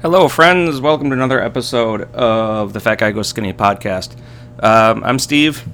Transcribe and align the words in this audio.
Hello, 0.00 0.28
friends. 0.28 0.80
Welcome 0.80 1.10
to 1.10 1.14
another 1.14 1.42
episode 1.42 2.02
of 2.14 2.72
the 2.72 2.78
Fat 2.78 2.98
Guy 2.98 3.10
Goes 3.10 3.26
Skinny 3.26 3.52
podcast. 3.52 4.16
Um, 4.62 5.02
I'm 5.02 5.18
Steve, 5.18 5.66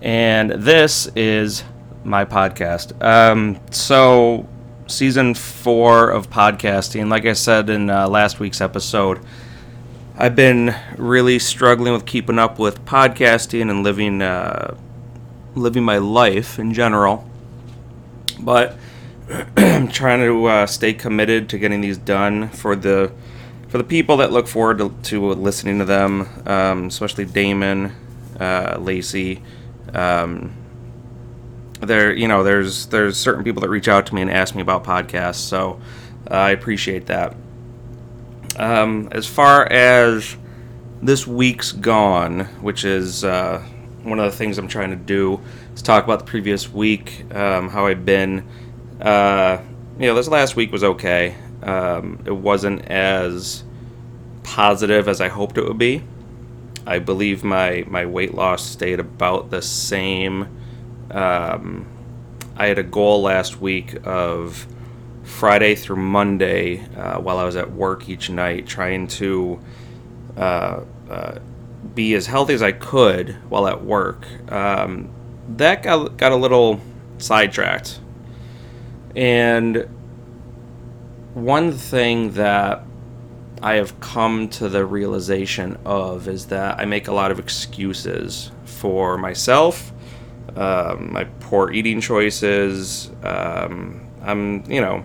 and 0.00 0.52
this 0.52 1.08
is 1.16 1.64
my 2.04 2.24
podcast. 2.24 3.02
Um, 3.02 3.58
so, 3.72 4.48
season 4.86 5.34
four 5.34 6.08
of 6.08 6.30
podcasting, 6.30 7.10
like 7.10 7.26
I 7.26 7.32
said 7.32 7.68
in 7.68 7.90
uh, 7.90 8.06
last 8.08 8.38
week's 8.38 8.60
episode, 8.60 9.18
I've 10.16 10.36
been 10.36 10.72
really 10.96 11.40
struggling 11.40 11.94
with 11.94 12.06
keeping 12.06 12.38
up 12.38 12.60
with 12.60 12.84
podcasting 12.84 13.72
and 13.72 13.82
living 13.82 14.22
uh, 14.22 14.76
living 15.56 15.82
my 15.82 15.98
life 15.98 16.60
in 16.60 16.72
general. 16.72 17.28
But 18.38 18.76
I'm 19.56 19.88
trying 19.92 20.20
to 20.20 20.44
uh, 20.46 20.66
stay 20.66 20.92
committed 20.92 21.48
to 21.50 21.58
getting 21.58 21.80
these 21.80 21.96
done 21.98 22.48
for 22.50 22.76
the 22.76 23.12
for 23.68 23.78
the 23.78 23.84
people 23.84 24.18
that 24.18 24.30
look 24.30 24.46
forward 24.46 24.78
to, 24.78 24.94
to 25.04 25.30
listening 25.32 25.78
to 25.80 25.84
them, 25.84 26.28
um, 26.46 26.86
especially 26.86 27.24
Damon, 27.24 27.92
uh, 28.38 28.76
Lacey. 28.78 29.42
Um, 29.92 30.54
there, 31.80 32.12
you 32.12 32.28
know, 32.28 32.44
there's 32.44 32.86
there's 32.86 33.16
certain 33.16 33.42
people 33.44 33.62
that 33.62 33.68
reach 33.68 33.88
out 33.88 34.06
to 34.06 34.14
me 34.14 34.22
and 34.22 34.30
ask 34.30 34.54
me 34.54 34.62
about 34.62 34.84
podcasts, 34.84 35.36
so 35.36 35.80
uh, 36.30 36.34
I 36.34 36.50
appreciate 36.50 37.06
that. 37.06 37.34
Um, 38.56 39.08
as 39.10 39.26
far 39.26 39.66
as 39.66 40.36
this 41.02 41.26
week's 41.26 41.72
gone, 41.72 42.40
which 42.60 42.84
is 42.84 43.24
uh, 43.24 43.60
one 44.02 44.20
of 44.20 44.30
the 44.30 44.36
things 44.36 44.58
I'm 44.58 44.68
trying 44.68 44.90
to 44.90 44.96
do, 44.96 45.40
is 45.74 45.82
talk 45.82 46.04
about 46.04 46.20
the 46.20 46.24
previous 46.26 46.72
week, 46.72 47.24
um, 47.34 47.68
how 47.70 47.86
I've 47.86 48.04
been 48.04 48.46
uh, 49.00 49.58
you 49.98 50.06
know, 50.06 50.14
this 50.14 50.28
last 50.28 50.56
week 50.56 50.72
was 50.72 50.84
okay. 50.84 51.36
Um, 51.62 52.22
it 52.26 52.32
wasn't 52.32 52.86
as 52.86 53.64
positive 54.42 55.08
as 55.08 55.20
I 55.20 55.28
hoped 55.28 55.58
it 55.58 55.64
would 55.64 55.78
be. 55.78 56.02
I 56.86 56.98
believe 56.98 57.42
my, 57.44 57.84
my 57.86 58.06
weight 58.06 58.34
loss 58.34 58.64
stayed 58.64 59.00
about 59.00 59.50
the 59.50 59.62
same. 59.62 60.48
Um, 61.10 61.86
I 62.56 62.66
had 62.66 62.78
a 62.78 62.82
goal 62.82 63.22
last 63.22 63.60
week 63.60 63.96
of 64.04 64.66
Friday 65.22 65.74
through 65.74 65.96
Monday 65.96 66.84
uh, 66.96 67.20
while 67.20 67.38
I 67.38 67.44
was 67.44 67.56
at 67.56 67.72
work 67.72 68.08
each 68.08 68.28
night, 68.28 68.66
trying 68.66 69.06
to 69.08 69.60
uh, 70.36 70.80
uh, 71.08 71.38
be 71.94 72.14
as 72.14 72.26
healthy 72.26 72.52
as 72.54 72.62
I 72.62 72.72
could 72.72 73.36
while 73.48 73.66
at 73.66 73.82
work. 73.82 74.26
Um, 74.52 75.10
that 75.56 75.82
got, 75.82 76.16
got 76.18 76.32
a 76.32 76.36
little 76.36 76.80
sidetracked 77.18 78.00
and 79.16 79.88
one 81.34 81.72
thing 81.72 82.32
that 82.32 82.84
I 83.62 83.74
have 83.74 83.98
come 84.00 84.48
to 84.50 84.68
the 84.68 84.84
realization 84.84 85.78
of 85.84 86.28
is 86.28 86.46
that 86.46 86.78
I 86.78 86.84
make 86.84 87.08
a 87.08 87.12
lot 87.12 87.30
of 87.30 87.38
excuses 87.38 88.50
for 88.64 89.16
myself, 89.16 89.92
um, 90.56 91.12
my 91.12 91.24
poor 91.40 91.72
eating 91.72 92.00
choices. 92.00 93.10
Um, 93.22 94.06
I'm, 94.22 94.70
you 94.70 94.80
know, 94.80 95.04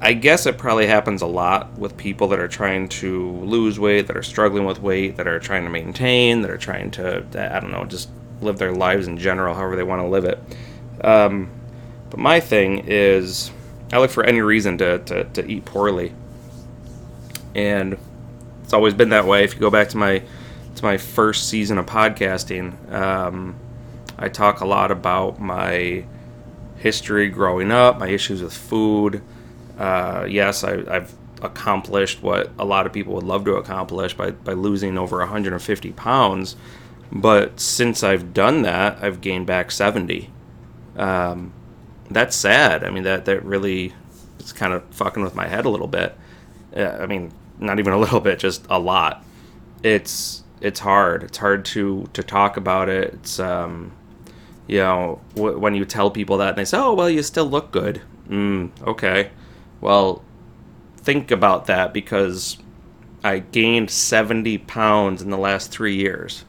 I 0.00 0.12
guess 0.12 0.46
it 0.46 0.58
probably 0.58 0.86
happens 0.86 1.22
a 1.22 1.26
lot 1.26 1.76
with 1.78 1.96
people 1.96 2.28
that 2.28 2.38
are 2.38 2.48
trying 2.48 2.88
to 2.88 3.32
lose 3.32 3.80
weight, 3.80 4.06
that 4.06 4.16
are 4.16 4.22
struggling 4.22 4.64
with 4.64 4.80
weight, 4.80 5.16
that 5.16 5.26
are 5.26 5.40
trying 5.40 5.64
to 5.64 5.70
maintain, 5.70 6.42
that 6.42 6.50
are 6.50 6.58
trying 6.58 6.90
to, 6.92 7.26
I 7.34 7.60
don't 7.60 7.72
know, 7.72 7.84
just 7.84 8.10
live 8.40 8.58
their 8.58 8.72
lives 8.72 9.08
in 9.08 9.16
general, 9.16 9.54
however 9.54 9.74
they 9.74 9.82
want 9.82 10.02
to 10.02 10.06
live 10.06 10.24
it. 10.24 10.38
Um, 11.02 11.50
but 12.10 12.18
my 12.18 12.40
thing 12.40 12.84
is, 12.86 13.50
I 13.92 13.98
look 13.98 14.10
for 14.10 14.24
any 14.24 14.40
reason 14.40 14.78
to, 14.78 14.98
to, 15.00 15.24
to 15.24 15.46
eat 15.46 15.64
poorly. 15.64 16.12
And 17.54 17.98
it's 18.62 18.72
always 18.72 18.94
been 18.94 19.10
that 19.10 19.26
way. 19.26 19.44
If 19.44 19.54
you 19.54 19.60
go 19.60 19.70
back 19.70 19.88
to 19.90 19.96
my 19.96 20.22
to 20.74 20.84
my 20.84 20.98
first 20.98 21.48
season 21.48 21.78
of 21.78 21.86
podcasting, 21.86 22.92
um, 22.92 23.56
I 24.18 24.28
talk 24.28 24.60
a 24.60 24.66
lot 24.66 24.90
about 24.90 25.40
my 25.40 26.04
history 26.76 27.28
growing 27.28 27.72
up, 27.72 27.98
my 27.98 28.08
issues 28.08 28.42
with 28.42 28.52
food. 28.52 29.22
Uh, 29.78 30.26
yes, 30.28 30.64
I, 30.64 30.92
have 30.92 31.14
accomplished 31.42 32.22
what 32.22 32.50
a 32.58 32.64
lot 32.64 32.86
of 32.86 32.92
people 32.92 33.14
would 33.14 33.24
love 33.24 33.44
to 33.44 33.54
accomplish 33.54 34.14
by, 34.14 34.30
by 34.30 34.52
losing 34.52 34.98
over 34.98 35.18
150 35.18 35.92
pounds. 35.92 36.56
But 37.12 37.60
since 37.60 38.02
I've 38.02 38.34
done 38.34 38.62
that, 38.62 38.98
I've 39.02 39.20
gained 39.20 39.46
back 39.46 39.70
70. 39.70 40.30
Um, 40.96 41.52
that's 42.10 42.36
sad. 42.36 42.84
I 42.84 42.90
mean, 42.90 43.04
that 43.04 43.24
that 43.26 43.44
really 43.44 43.94
is 44.38 44.52
kind 44.52 44.72
of 44.72 44.84
fucking 44.90 45.22
with 45.22 45.34
my 45.34 45.46
head 45.48 45.64
a 45.64 45.70
little 45.70 45.86
bit. 45.86 46.16
I 46.76 47.06
mean, 47.06 47.32
not 47.58 47.78
even 47.78 47.92
a 47.92 47.98
little 48.04 48.20
bit, 48.20 48.38
just 48.38 48.66
a 48.68 48.78
lot. 48.78 49.24
It's 49.82 50.42
it's 50.60 50.80
hard. 50.80 51.22
It's 51.22 51.38
hard 51.38 51.64
to 51.66 52.08
to 52.12 52.22
talk 52.22 52.56
about 52.56 52.88
it. 52.88 53.14
It's 53.14 53.38
um, 53.38 53.92
you 54.66 54.78
know, 54.78 55.20
w- 55.34 55.58
when 55.58 55.74
you 55.74 55.84
tell 55.84 56.10
people 56.10 56.38
that 56.38 56.50
and 56.50 56.58
they 56.58 56.64
say, 56.64 56.78
"Oh, 56.78 56.94
well, 56.94 57.10
you 57.10 57.22
still 57.22 57.46
look 57.46 57.70
good." 57.70 58.02
Mm, 58.28 58.70
okay. 58.86 59.30
Well, 59.80 60.24
think 60.96 61.30
about 61.30 61.66
that 61.66 61.92
because 61.92 62.58
I 63.22 63.38
gained 63.38 63.90
70 63.90 64.58
pounds 64.58 65.22
in 65.22 65.30
the 65.30 65.38
last 65.38 65.70
3 65.70 65.94
years. 65.94 66.44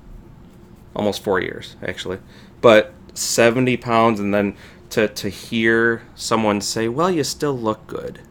Almost 0.95 1.23
4 1.23 1.39
years, 1.41 1.75
actually. 1.83 2.19
But 2.61 2.93
70 3.13 3.77
pounds 3.77 4.19
and 4.19 4.33
then 4.33 4.55
to 4.91 5.07
to 5.07 5.29
hear 5.29 6.03
someone 6.15 6.61
say, 6.61 6.87
"Well, 6.87 7.11
you 7.11 7.23
still 7.23 7.57
look 7.57 7.87
good." 7.87 8.21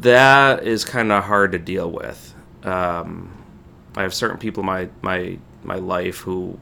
That 0.00 0.64
is 0.64 0.84
kind 0.84 1.12
of 1.12 1.24
hard 1.24 1.52
to 1.52 1.58
deal 1.58 1.90
with. 1.90 2.34
Um, 2.62 3.30
I 3.96 4.02
have 4.02 4.14
certain 4.14 4.38
people 4.38 4.62
in 4.62 4.66
my 4.66 4.88
my 5.02 5.38
my 5.62 5.76
life 5.76 6.18
who 6.18 6.58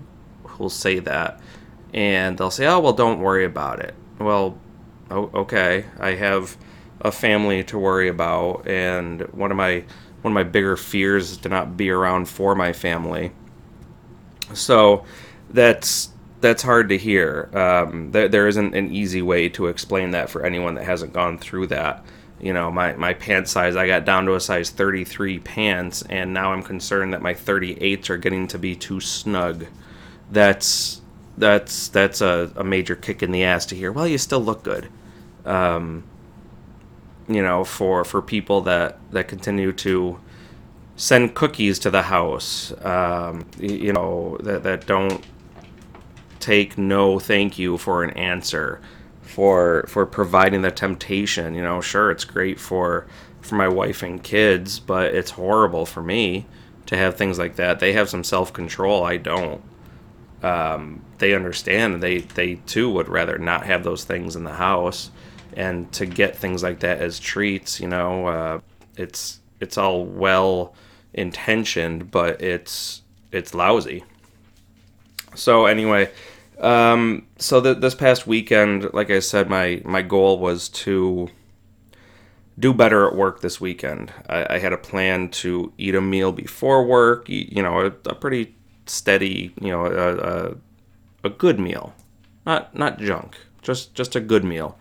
will 0.58 0.70
say 0.70 0.98
that, 1.00 1.40
and 1.92 2.38
they'll 2.38 2.50
say, 2.50 2.66
"Oh, 2.66 2.80
well, 2.80 2.92
don't 2.92 3.20
worry 3.20 3.44
about 3.44 3.80
it." 3.80 3.94
Well, 4.18 4.58
okay, 5.10 5.86
I 5.98 6.12
have 6.12 6.56
a 7.00 7.12
family 7.12 7.64
to 7.64 7.78
worry 7.78 8.08
about, 8.08 8.66
and 8.66 9.22
one 9.32 9.50
of 9.50 9.56
my 9.56 9.84
one 10.22 10.32
of 10.32 10.34
my 10.34 10.44
bigger 10.44 10.76
fears 10.76 11.32
is 11.32 11.36
to 11.38 11.48
not 11.48 11.76
be 11.76 11.90
around 11.90 12.28
for 12.28 12.54
my 12.54 12.72
family. 12.72 13.32
So 14.54 15.04
that's 15.50 16.10
that's 16.42 16.62
hard 16.62 16.90
to 16.90 16.98
hear. 16.98 17.48
Um, 17.54 18.10
there, 18.10 18.28
there 18.28 18.48
isn't 18.48 18.74
an 18.74 18.92
easy 18.92 19.22
way 19.22 19.48
to 19.50 19.68
explain 19.68 20.10
that 20.10 20.28
for 20.28 20.44
anyone 20.44 20.74
that 20.74 20.84
hasn't 20.84 21.12
gone 21.12 21.38
through 21.38 21.68
that. 21.68 22.04
You 22.40 22.52
know, 22.52 22.70
my, 22.72 22.94
my 22.94 23.14
pant 23.14 23.48
size, 23.48 23.76
I 23.76 23.86
got 23.86 24.04
down 24.04 24.26
to 24.26 24.34
a 24.34 24.40
size 24.40 24.68
33 24.70 25.38
pants, 25.38 26.02
and 26.10 26.34
now 26.34 26.52
I'm 26.52 26.62
concerned 26.62 27.14
that 27.14 27.22
my 27.22 27.32
38s 27.32 28.10
are 28.10 28.16
getting 28.18 28.48
to 28.48 28.58
be 28.58 28.74
too 28.74 29.00
snug. 29.00 29.66
That's 30.30 31.00
that's 31.38 31.88
that's 31.88 32.20
a, 32.20 32.52
a 32.56 32.64
major 32.64 32.94
kick 32.94 33.22
in 33.22 33.30
the 33.30 33.44
ass 33.44 33.64
to 33.66 33.76
hear. 33.76 33.92
Well, 33.92 34.06
you 34.06 34.18
still 34.18 34.40
look 34.40 34.62
good. 34.62 34.88
Um, 35.46 36.04
you 37.28 37.42
know, 37.42 37.64
for 37.64 38.04
for 38.04 38.20
people 38.20 38.62
that 38.62 38.98
that 39.12 39.28
continue 39.28 39.72
to 39.72 40.18
send 40.96 41.34
cookies 41.34 41.78
to 41.80 41.90
the 41.90 42.02
house, 42.02 42.72
um, 42.84 43.46
you 43.58 43.92
know, 43.92 44.36
that 44.40 44.64
that 44.64 44.86
don't 44.86 45.24
take 46.42 46.76
no 46.76 47.18
thank 47.18 47.58
you 47.58 47.78
for 47.78 48.02
an 48.02 48.10
answer 48.10 48.80
for 49.22 49.84
for 49.88 50.04
providing 50.04 50.62
the 50.62 50.70
temptation 50.70 51.54
you 51.54 51.62
know 51.62 51.80
sure 51.80 52.10
it's 52.10 52.24
great 52.24 52.60
for 52.60 53.06
for 53.40 53.54
my 53.54 53.68
wife 53.68 54.02
and 54.02 54.22
kids 54.22 54.78
but 54.78 55.14
it's 55.14 55.32
horrible 55.32 55.86
for 55.86 56.02
me 56.02 56.46
to 56.86 56.96
have 56.96 57.16
things 57.16 57.38
like 57.38 57.56
that. 57.56 57.80
They 57.80 57.92
have 57.94 58.08
some 58.08 58.24
self-control 58.24 59.04
i 59.04 59.16
don't. 59.16 59.62
Um, 60.42 61.04
they 61.18 61.34
understand 61.34 62.02
they 62.02 62.18
they 62.18 62.56
too 62.66 62.90
would 62.90 63.08
rather 63.08 63.38
not 63.38 63.64
have 63.66 63.84
those 63.84 64.04
things 64.04 64.36
in 64.36 64.44
the 64.44 64.54
house. 64.54 65.10
And 65.54 65.92
to 65.92 66.06
get 66.06 66.36
things 66.36 66.62
like 66.62 66.80
that 66.80 66.98
as 66.98 67.18
treats 67.20 67.80
you 67.80 67.88
know 67.88 68.26
uh, 68.26 68.60
it's 68.96 69.40
it's 69.60 69.78
all 69.78 70.04
well 70.04 70.74
intentioned 71.14 72.10
but 72.10 72.42
it's 72.42 73.02
it's 73.30 73.54
lousy. 73.54 74.04
So 75.34 75.66
anyway 75.66 76.10
um, 76.62 77.26
so 77.38 77.60
the, 77.60 77.74
this 77.74 77.94
past 77.94 78.26
weekend, 78.26 78.94
like 78.94 79.10
I 79.10 79.18
said, 79.18 79.50
my 79.50 79.82
my 79.84 80.00
goal 80.00 80.38
was 80.38 80.68
to 80.70 81.28
do 82.58 82.72
better 82.72 83.06
at 83.06 83.16
work 83.16 83.40
this 83.40 83.60
weekend. 83.60 84.12
I, 84.28 84.54
I 84.54 84.58
had 84.58 84.72
a 84.72 84.78
plan 84.78 85.28
to 85.30 85.72
eat 85.76 85.94
a 85.94 86.00
meal 86.00 86.30
before 86.32 86.86
work, 86.86 87.28
eat, 87.28 87.52
you 87.52 87.62
know, 87.62 87.80
a, 87.80 87.86
a, 88.08 88.14
pretty 88.14 88.54
steady, 88.86 89.52
you 89.60 89.70
know, 89.70 89.86
a, 89.86 90.16
a, 90.16 90.56
a 91.24 91.30
good 91.30 91.58
meal, 91.58 91.94
not 92.46 92.74
not 92.76 93.00
junk, 93.00 93.36
just 93.62 93.94
just 93.94 94.14
a 94.14 94.20
good 94.20 94.44
meal, 94.44 94.78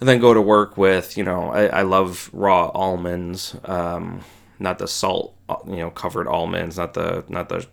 and 0.00 0.08
then 0.08 0.20
go 0.20 0.32
to 0.32 0.40
work 0.40 0.78
with, 0.78 1.18
you 1.18 1.24
know, 1.24 1.50
I, 1.50 1.66
I 1.66 1.82
love 1.82 2.30
raw 2.32 2.68
almonds, 2.68 3.56
um, 3.64 4.22
not 4.58 4.78
the 4.78 4.88
salt, 4.88 5.34
you 5.66 5.76
know, 5.76 5.90
covered 5.90 6.26
almonds, 6.26 6.78
not 6.78 6.94
the 6.94 7.24
not 7.28 7.50
the 7.50 7.66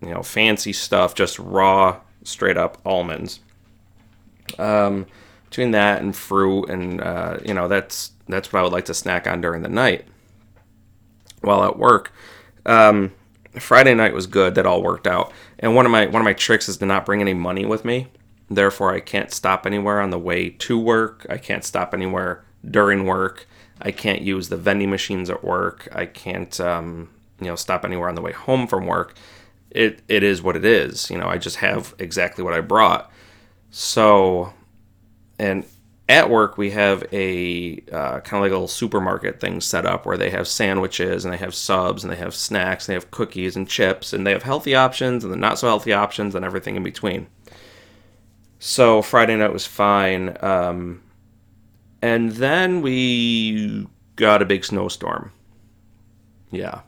you 0.00 0.10
know 0.10 0.22
fancy 0.22 0.72
stuff, 0.72 1.14
just 1.14 1.38
raw 1.38 2.00
straight 2.24 2.56
up 2.56 2.78
almonds. 2.84 3.40
Um, 4.58 5.06
between 5.48 5.72
that 5.72 6.00
and 6.00 6.16
fruit, 6.16 6.70
and 6.70 7.00
uh, 7.00 7.38
you 7.44 7.52
know, 7.52 7.68
that's 7.68 8.12
that's 8.28 8.52
what 8.52 8.60
I 8.60 8.62
would 8.62 8.72
like 8.72 8.86
to 8.86 8.94
snack 8.94 9.26
on 9.26 9.40
during 9.40 9.62
the 9.62 9.68
night 9.68 10.06
while 11.42 11.64
at 11.64 11.78
work. 11.78 12.12
Um, 12.64 13.12
Friday 13.58 13.94
night 13.94 14.14
was 14.14 14.26
good. 14.26 14.54
That 14.54 14.66
all 14.66 14.82
worked 14.82 15.06
out. 15.06 15.32
And 15.58 15.74
one 15.74 15.84
of 15.84 15.92
my 15.92 16.06
one 16.06 16.22
of 16.22 16.24
my 16.24 16.32
tricks 16.32 16.68
is 16.68 16.78
to 16.78 16.86
not 16.86 17.04
bring 17.04 17.20
any 17.20 17.34
money 17.34 17.66
with 17.66 17.84
me. 17.84 18.08
Therefore, 18.48 18.94
I 18.94 19.00
can't 19.00 19.32
stop 19.32 19.66
anywhere 19.66 20.00
on 20.00 20.10
the 20.10 20.18
way 20.18 20.50
to 20.50 20.78
work. 20.78 21.26
I 21.28 21.38
can't 21.38 21.64
stop 21.64 21.94
anywhere 21.94 22.44
during 22.68 23.04
work. 23.04 23.46
I 23.80 23.90
can't 23.90 24.22
use 24.22 24.48
the 24.48 24.56
vending 24.56 24.90
machines 24.90 25.28
at 25.30 25.42
work. 25.42 25.88
I 25.92 26.06
can't, 26.06 26.60
um, 26.60 27.10
you 27.40 27.46
know, 27.46 27.56
stop 27.56 27.84
anywhere 27.84 28.08
on 28.08 28.14
the 28.14 28.20
way 28.20 28.32
home 28.32 28.66
from 28.66 28.86
work. 28.86 29.14
It 29.74 30.02
it 30.08 30.22
is 30.22 30.42
what 30.42 30.56
it 30.56 30.64
is. 30.64 31.10
You 31.10 31.18
know, 31.18 31.28
I 31.28 31.38
just 31.38 31.56
have 31.56 31.94
exactly 31.98 32.44
what 32.44 32.54
I 32.54 32.60
brought. 32.60 33.10
So, 33.70 34.52
and 35.38 35.64
at 36.08 36.28
work 36.28 36.58
we 36.58 36.70
have 36.70 37.04
a 37.12 37.82
uh, 37.90 38.20
kind 38.20 38.38
of 38.38 38.42
like 38.42 38.50
a 38.50 38.54
little 38.54 38.68
supermarket 38.68 39.40
thing 39.40 39.60
set 39.60 39.86
up 39.86 40.04
where 40.04 40.18
they 40.18 40.30
have 40.30 40.46
sandwiches 40.46 41.24
and 41.24 41.32
they 41.32 41.38
have 41.38 41.54
subs 41.54 42.04
and 42.04 42.12
they 42.12 42.16
have 42.16 42.34
snacks 42.34 42.86
and 42.86 42.92
they 42.92 42.96
have 42.96 43.10
cookies 43.10 43.56
and 43.56 43.68
chips 43.68 44.12
and 44.12 44.26
they 44.26 44.32
have 44.32 44.42
healthy 44.42 44.74
options 44.74 45.24
and 45.24 45.32
the 45.32 45.36
not 45.36 45.58
so 45.58 45.66
healthy 45.68 45.92
options 45.92 46.34
and 46.34 46.44
everything 46.44 46.76
in 46.76 46.82
between. 46.82 47.26
So 48.58 49.00
Friday 49.00 49.36
night 49.36 49.52
was 49.52 49.66
fine. 49.66 50.36
Um, 50.40 51.02
and 52.02 52.32
then 52.32 52.82
we 52.82 53.86
got 54.16 54.42
a 54.42 54.44
big 54.44 54.64
snowstorm. 54.64 55.32
Yeah. 56.50 56.82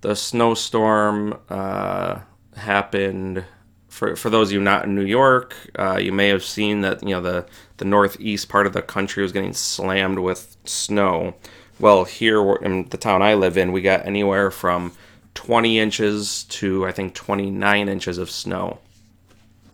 The 0.00 0.14
snowstorm 0.14 1.38
uh, 1.48 2.20
happened. 2.56 3.44
For, 3.88 4.14
for 4.14 4.28
those 4.28 4.48
of 4.48 4.52
you 4.52 4.60
not 4.60 4.84
in 4.84 4.94
New 4.94 5.04
York, 5.04 5.54
uh, 5.78 5.96
you 5.96 6.12
may 6.12 6.28
have 6.28 6.44
seen 6.44 6.82
that 6.82 7.02
you 7.02 7.10
know 7.10 7.20
the, 7.20 7.46
the 7.78 7.84
northeast 7.86 8.48
part 8.48 8.66
of 8.66 8.74
the 8.74 8.82
country 8.82 9.22
was 9.22 9.32
getting 9.32 9.54
slammed 9.54 10.18
with 10.18 10.56
snow. 10.64 11.34
Well, 11.80 12.04
here 12.04 12.54
in 12.56 12.88
the 12.88 12.98
town 12.98 13.22
I 13.22 13.34
live 13.34 13.56
in, 13.56 13.72
we 13.72 13.80
got 13.82 14.06
anywhere 14.06 14.50
from 14.50 14.92
20 15.34 15.78
inches 15.78 16.44
to 16.44 16.86
I 16.86 16.92
think 16.92 17.14
29 17.14 17.88
inches 17.88 18.18
of 18.18 18.30
snow 18.30 18.78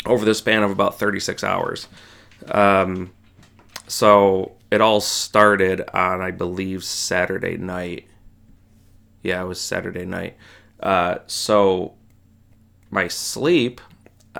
over 0.06 0.24
the 0.24 0.34
span 0.34 0.62
of 0.62 0.70
about 0.70 0.98
36 0.98 1.44
hours. 1.44 1.88
Um, 2.50 3.12
so 3.86 4.52
it 4.70 4.80
all 4.80 5.00
started 5.00 5.82
on, 5.94 6.20
I 6.20 6.30
believe, 6.30 6.84
Saturday 6.84 7.56
night. 7.56 8.06
Yeah, 9.22 9.42
it 9.42 9.46
was 9.46 9.60
Saturday 9.60 10.04
night. 10.04 10.36
Uh, 10.80 11.18
so 11.26 11.94
my 12.90 13.08
sleep, 13.08 13.80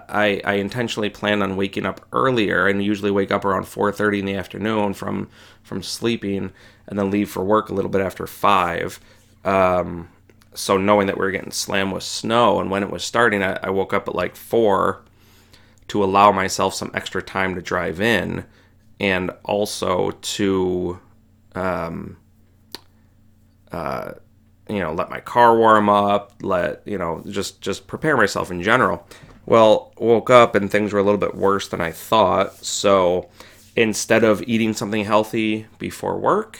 I, 0.09 0.41
I 0.45 0.55
intentionally 0.55 1.11
planned 1.11 1.43
on 1.43 1.57
waking 1.57 1.87
up 1.87 2.07
earlier 2.13 2.67
and 2.67 2.83
usually 2.83 3.11
wake 3.11 3.31
up 3.31 3.45
around 3.45 3.65
4.30 3.65 4.21
in 4.21 4.25
the 4.25 4.35
afternoon 4.35 4.95
from, 4.95 5.29
from 5.63 5.83
sleeping 5.83 6.51
and 6.87 6.99
then 6.99 7.11
leave 7.11 7.31
for 7.31 7.45
work 7.45 7.69
a 7.69 7.75
little 7.75 7.91
bit 7.91 8.01
after 8.01 8.27
5. 8.27 9.01
Um, 9.45 10.09
so 10.55 10.77
knowing 10.77 11.07
that 11.07 11.17
we 11.17 11.25
were 11.25 11.31
getting 11.31 11.51
slammed 11.53 11.93
with 11.93 12.03
snow 12.03 12.61
and 12.61 12.71
when 12.71 12.83
it 12.83 12.91
was 12.91 13.05
starting, 13.05 13.43
I, 13.43 13.59
I 13.63 13.71
woke 13.71 13.93
up 13.95 14.09
at 14.09 14.15
like 14.15 14.37
4 14.37 15.03
to 15.89 16.03
allow 16.03 16.33
myself 16.33 16.75
some 16.75 16.91
extra 16.95 17.23
time 17.23 17.55
to 17.55 17.63
drive 17.63 18.01
in 18.01 18.45
and 18.99 19.31
also 19.45 20.11
to 20.11 20.99
um, 21.55 22.17
uh, 23.71 24.13
you 24.73 24.81
know 24.81 24.93
let 24.93 25.11
my 25.11 25.21
car 25.21 25.57
warm 25.57 25.89
up 25.89 26.33
let 26.43 26.83
you 26.87 26.99
know 26.99 27.23
just 27.29 27.61
just 27.61 27.87
prepare 27.87 28.17
myself 28.17 28.51
in 28.51 28.63
general. 28.63 29.07
Well 29.47 29.93
woke 29.99 30.31
up 30.31 30.55
and 30.55 30.71
things 30.71 30.93
were 30.93 31.01
a 31.01 31.03
little 31.03 31.19
bit 31.19 31.35
worse 31.35 31.69
than 31.69 31.81
i 31.81 31.91
thought. 31.93 32.65
So 32.65 33.29
instead 33.77 34.25
of 34.25 34.43
eating 34.43 34.73
something 34.75 35.05
healthy 35.05 35.67
before 35.79 36.19
work 36.19 36.59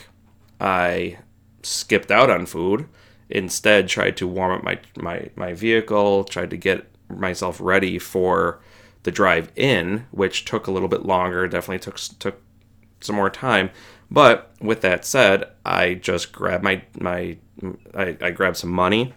i 0.61 1.19
skipped 1.63 2.11
out 2.11 2.31
on 2.31 2.47
food. 2.47 2.89
Instead 3.29 3.89
tried 3.89 4.17
to 4.19 4.29
warm 4.29 4.53
up 4.53 4.63
my 4.63 4.79
my, 4.97 5.31
my 5.37 5.55
vehicle 5.55 6.25
tried 6.25 6.51
to 6.51 6.57
get 6.57 6.87
myself 7.09 7.59
ready 7.61 7.99
for 7.99 8.61
the 9.05 9.11
drive 9.11 9.51
in, 9.57 10.07
which 10.11 10.45
took 10.45 10.67
a 10.67 10.71
little 10.71 10.89
bit 10.89 11.05
longer, 11.05 11.49
definitely 11.49 11.79
took 11.79 11.97
took 12.19 12.41
some 13.01 13.17
more 13.17 13.31
time. 13.31 13.71
But 14.13 14.53
with 14.61 14.83
that 14.83 15.07
said, 15.07 15.49
I 15.65 15.95
just 15.95 16.33
grabbed 16.33 16.63
my 16.63 16.83
my 17.01 17.39
I, 17.95 18.17
I 18.21 18.31
grabbed 18.31 18.59
some 18.59 18.71
money 18.71 19.15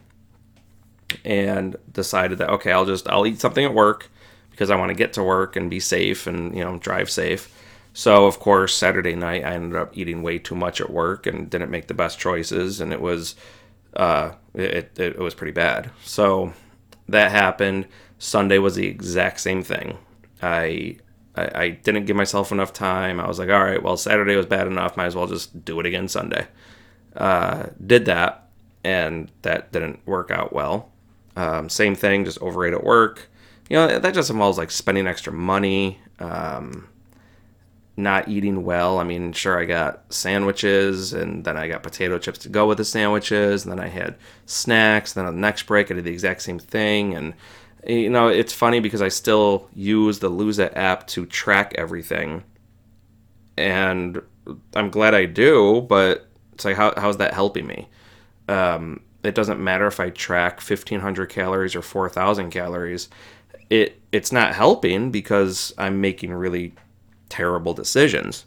and 1.26 1.76
decided 1.92 2.38
that 2.38 2.50
okay, 2.50 2.72
I'll 2.72 2.86
just 2.86 3.06
I'll 3.10 3.28
eat 3.28 3.42
something 3.42 3.66
at 3.66 3.74
work 3.74 4.10
because 4.52 4.70
I 4.70 4.78
want 4.78 4.92
to 4.92 4.96
get 4.96 5.12
to 5.14 5.24
work 5.24 5.58
and 5.58 5.70
be 5.70 5.82
safe 5.82 6.28
and 6.28 6.56
you 6.56 6.64
know 6.64 6.78
drive 6.78 7.10
safe. 7.10 7.54
So 7.94 8.26
of 8.26 8.40
course 8.40 8.74
Saturday 8.74 9.16
night 9.16 9.44
I 9.44 9.56
ended 9.56 9.78
up 9.78 9.98
eating 9.98 10.24
way 10.24 10.40
too 10.40 10.56
much 10.56 10.80
at 10.80 10.90
work 10.90 11.28
and 11.28 11.50
didn't 11.50 11.72
make 11.72 11.88
the 11.88 11.94
best 11.94 12.18
choices 12.18 12.80
and 12.80 12.94
it 12.94 13.02
was 13.02 13.36
uh, 13.98 14.32
it, 14.54 14.98
it, 14.98 15.00
it 15.00 15.20
was 15.20 15.34
pretty 15.34 15.52
bad. 15.52 15.92
So 16.06 16.54
that 17.10 17.32
happened. 17.32 17.88
Sunday 18.18 18.60
was 18.60 18.76
the 18.76 18.88
exact 18.88 19.42
same 19.42 19.62
thing. 19.62 19.98
I, 20.42 20.98
I, 21.36 21.64
I 21.64 21.70
didn't 21.70 22.06
give 22.06 22.16
myself 22.16 22.52
enough 22.52 22.74
time. 22.74 23.20
I 23.20 23.28
was 23.28 23.40
like, 23.40 23.50
all 23.50 23.64
right, 23.64 23.82
well, 23.82 23.98
Saturday 23.98 24.36
was 24.36 24.46
bad 24.46 24.68
enough. 24.68 24.98
Might 24.98 25.08
as 25.08 25.16
well 25.16 25.28
just 25.28 25.66
do 25.66 25.80
it 25.80 25.86
again 25.86 26.08
Sunday. 26.08 26.48
Uh, 27.16 27.68
did 27.86 28.06
that, 28.06 28.50
and 28.84 29.32
that 29.42 29.72
didn't 29.72 30.06
work 30.06 30.32
out 30.32 30.54
well. 30.54 30.92
Um, 31.36 31.70
same 31.70 31.96
thing, 31.96 32.26
just 32.26 32.42
overate 32.42 32.74
at 32.74 32.84
work. 32.84 33.30
You 33.70 33.78
know, 33.78 34.00
that 34.00 34.14
just 34.14 34.30
involves 34.30 34.58
like 34.58 34.72
spending 34.72 35.08
extra 35.08 35.34
money, 35.34 36.00
um, 36.20 36.88
not 37.98 38.28
eating 38.28 38.64
well. 38.64 39.00
I 39.00 39.04
mean, 39.04 39.34
sure, 39.34 39.60
I 39.60 39.66
got 39.66 40.14
sandwiches, 40.14 41.14
and 41.14 41.44
then 41.44 41.58
I 41.58 41.68
got 41.68 41.84
potato 41.84 42.20
chips 42.20 42.40
to 42.40 42.50
go 42.50 42.68
with 42.68 42.78
the 42.78 42.86
sandwiches, 42.86 43.64
and 43.66 43.72
then 43.72 43.80
I 43.80 43.88
had 43.88 44.16
snacks. 44.46 45.14
Then 45.14 45.26
on 45.26 45.36
the 45.36 45.42
next 45.42 45.64
break, 45.64 45.90
I 45.90 45.96
did 45.96 46.04
the 46.04 46.12
exact 46.12 46.42
same 46.42 46.60
thing, 46.60 47.16
and 47.16 47.34
you 47.86 48.10
know, 48.10 48.28
it's 48.28 48.54
funny 48.54 48.80
because 48.80 49.02
I 49.02 49.10
still 49.10 49.70
use 49.76 50.20
the 50.20 50.30
Lose 50.30 50.60
It 50.60 50.74
app 50.76 51.08
to 51.08 51.26
track 51.26 51.74
everything. 51.78 52.44
And 53.58 54.22
I'm 54.76 54.90
glad 54.90 55.14
I 55.14 55.26
do, 55.26 55.82
but 55.82 56.28
it's 56.54 56.66
like, 56.66 56.76
how, 56.76 56.94
how's 56.98 57.18
that 57.18 57.34
helping 57.34 57.68
me? 57.68 57.88
Um, 58.48 59.02
it 59.24 59.36
doesn't 59.36 59.60
matter 59.60 59.88
if 59.88 60.00
I 60.00 60.10
track 60.10 60.62
1500 60.62 61.28
calories 61.30 61.76
or 61.76 61.82
4000 61.82 62.52
calories. 62.52 63.10
It, 63.70 64.00
it's 64.12 64.32
not 64.32 64.54
helping 64.54 65.12
because 65.12 65.74
I'm 65.78 66.02
making 66.02 66.34
really 66.34 66.74
terrible 67.30 67.74
decisions. 67.74 68.46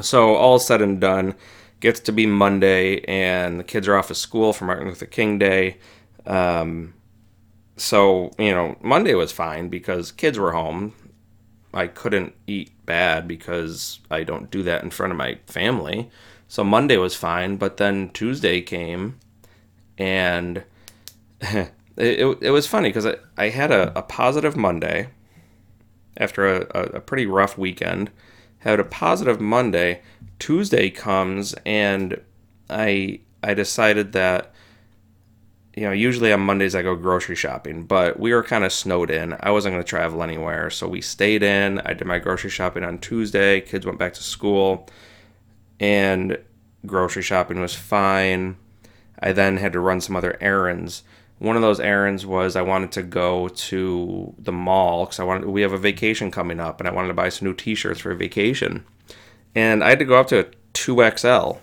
So, 0.00 0.34
all 0.34 0.58
said 0.58 0.82
and 0.82 1.00
done, 1.00 1.34
gets 1.80 2.00
to 2.00 2.12
be 2.12 2.26
Monday, 2.26 3.00
and 3.02 3.58
the 3.58 3.64
kids 3.64 3.88
are 3.88 3.96
off 3.96 4.10
of 4.10 4.16
school 4.16 4.52
for 4.52 4.64
Martin 4.64 4.88
Luther 4.88 5.06
King 5.06 5.38
Day. 5.38 5.78
Um, 6.26 6.92
so 7.76 8.30
you 8.38 8.52
know 8.52 8.76
monday 8.80 9.14
was 9.14 9.32
fine 9.32 9.68
because 9.68 10.12
kids 10.12 10.38
were 10.38 10.52
home. 10.52 10.94
I 11.74 11.88
couldn't 11.88 12.34
eat 12.46 12.70
bad 12.86 13.28
because 13.28 14.00
i 14.10 14.22
don't 14.24 14.50
do 14.50 14.62
that 14.62 14.82
in 14.82 14.90
front 14.90 15.12
of 15.12 15.16
my 15.18 15.38
family. 15.46 16.10
So 16.48 16.64
monday 16.64 16.96
was 16.96 17.14
fine 17.14 17.56
but 17.56 17.76
then 17.76 18.10
tuesday 18.10 18.60
came 18.62 19.18
and 19.98 20.64
it, 21.40 21.70
it, 21.96 22.38
it, 22.40 22.50
was 22.50 22.66
funny 22.66 22.88
because 22.88 23.06
I, 23.06 23.16
I 23.36 23.48
had 23.48 23.70
a, 23.70 23.96
a 23.98 24.02
positive 24.02 24.56
monday 24.56 25.08
after 26.16 26.46
a, 26.46 26.66
a, 26.74 26.82
a 26.96 27.00
pretty 27.00 27.26
rough 27.26 27.58
weekend. 27.58 28.10
Had 28.58 28.80
a 28.80 28.84
positive 28.84 29.40
monday. 29.40 30.02
Tuesday 30.38 30.90
comes 30.90 31.54
and 31.64 32.20
i 32.68 33.20
i 33.42 33.54
decided 33.54 34.12
that 34.12 34.52
you 35.76 35.82
know, 35.82 35.92
usually 35.92 36.32
on 36.32 36.40
Mondays 36.40 36.74
I 36.74 36.82
go 36.82 36.96
grocery 36.96 37.36
shopping, 37.36 37.84
but 37.84 38.18
we 38.18 38.32
were 38.32 38.42
kind 38.42 38.64
of 38.64 38.72
snowed 38.72 39.10
in. 39.10 39.36
I 39.40 39.50
wasn't 39.50 39.74
going 39.74 39.84
to 39.84 39.88
travel 39.88 40.22
anywhere, 40.22 40.70
so 40.70 40.88
we 40.88 41.02
stayed 41.02 41.42
in. 41.42 41.80
I 41.80 41.92
did 41.92 42.06
my 42.06 42.18
grocery 42.18 42.48
shopping 42.48 42.82
on 42.82 42.98
Tuesday. 42.98 43.60
Kids 43.60 43.84
went 43.84 43.98
back 43.98 44.14
to 44.14 44.22
school, 44.22 44.88
and 45.78 46.38
grocery 46.86 47.22
shopping 47.22 47.60
was 47.60 47.74
fine. 47.74 48.56
I 49.20 49.32
then 49.32 49.58
had 49.58 49.74
to 49.74 49.80
run 49.80 50.00
some 50.00 50.16
other 50.16 50.38
errands. 50.40 51.02
One 51.38 51.56
of 51.56 51.62
those 51.62 51.78
errands 51.78 52.24
was 52.24 52.56
I 52.56 52.62
wanted 52.62 52.92
to 52.92 53.02
go 53.02 53.48
to 53.48 54.34
the 54.38 54.52
mall 54.52 55.04
because 55.04 55.20
I 55.20 55.24
wanted 55.24 55.46
we 55.50 55.60
have 55.60 55.74
a 55.74 55.78
vacation 55.78 56.30
coming 56.30 56.58
up, 56.58 56.80
and 56.80 56.88
I 56.88 56.92
wanted 56.92 57.08
to 57.08 57.14
buy 57.14 57.28
some 57.28 57.48
new 57.48 57.54
T-shirts 57.54 58.00
for 58.00 58.14
vacation, 58.14 58.86
and 59.54 59.84
I 59.84 59.90
had 59.90 59.98
to 59.98 60.06
go 60.06 60.18
up 60.18 60.28
to 60.28 60.40
a 60.40 60.46
two 60.72 61.06
XL 61.16 61.58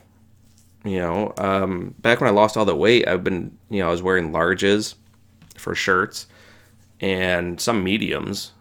you 0.83 0.99
know, 0.99 1.33
um, 1.37 1.95
back 1.99 2.19
when 2.19 2.29
I 2.29 2.33
lost 2.33 2.57
all 2.57 2.65
the 2.65 2.75
weight, 2.75 3.07
I've 3.07 3.23
been, 3.23 3.57
you 3.69 3.79
know, 3.79 3.87
I 3.87 3.91
was 3.91 4.01
wearing 4.01 4.31
larges 4.31 4.95
for 5.55 5.75
shirts 5.75 6.27
and 6.99 7.59
some 7.59 7.83
mediums, 7.83 8.51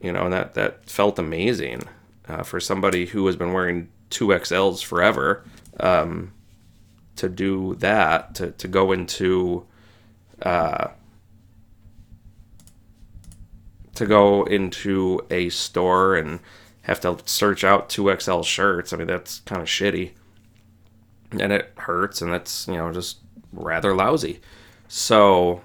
you 0.00 0.12
know, 0.12 0.24
and 0.24 0.32
that, 0.32 0.54
that 0.54 0.88
felt 0.88 1.18
amazing 1.18 1.82
uh, 2.28 2.42
for 2.42 2.60
somebody 2.60 3.06
who 3.06 3.26
has 3.26 3.36
been 3.36 3.52
wearing 3.52 3.88
two 4.10 4.28
XLs 4.28 4.84
forever. 4.84 5.44
Um, 5.80 6.32
to 7.16 7.28
do 7.28 7.74
that, 7.76 8.34
to, 8.36 8.52
to 8.52 8.68
go 8.68 8.92
into, 8.92 9.66
uh, 10.42 10.88
to 13.94 14.06
go 14.06 14.44
into 14.44 15.26
a 15.30 15.48
store 15.48 16.14
and 16.14 16.40
have 16.82 17.00
to 17.00 17.18
search 17.24 17.64
out 17.64 17.88
2XL 17.88 18.44
shirts. 18.44 18.92
I 18.92 18.96
mean, 18.96 19.06
that's 19.06 19.40
kind 19.40 19.60
of 19.60 19.68
shitty. 19.68 20.12
And 21.32 21.52
it 21.52 21.72
hurts 21.76 22.22
and 22.22 22.32
that's, 22.32 22.66
you 22.68 22.74
know, 22.74 22.92
just 22.92 23.18
rather 23.52 23.94
lousy. 23.94 24.40
So, 24.88 25.60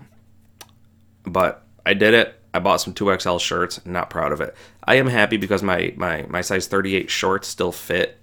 but 1.24 1.64
I 1.86 1.94
did 1.94 2.14
it. 2.14 2.36
I 2.54 2.60
bought 2.60 2.82
some 2.82 2.94
2XL 2.94 3.40
shirts. 3.40 3.86
Not 3.86 4.10
proud 4.10 4.32
of 4.32 4.42
it. 4.42 4.56
I 4.84 4.96
am 4.96 5.08
happy 5.08 5.38
because 5.38 5.64
my, 5.64 5.94
my, 5.96 6.26
my 6.30 6.42
size 6.42 6.68
38 6.68 7.10
shorts 7.10 7.48
still 7.48 7.72
fit. 7.72 8.18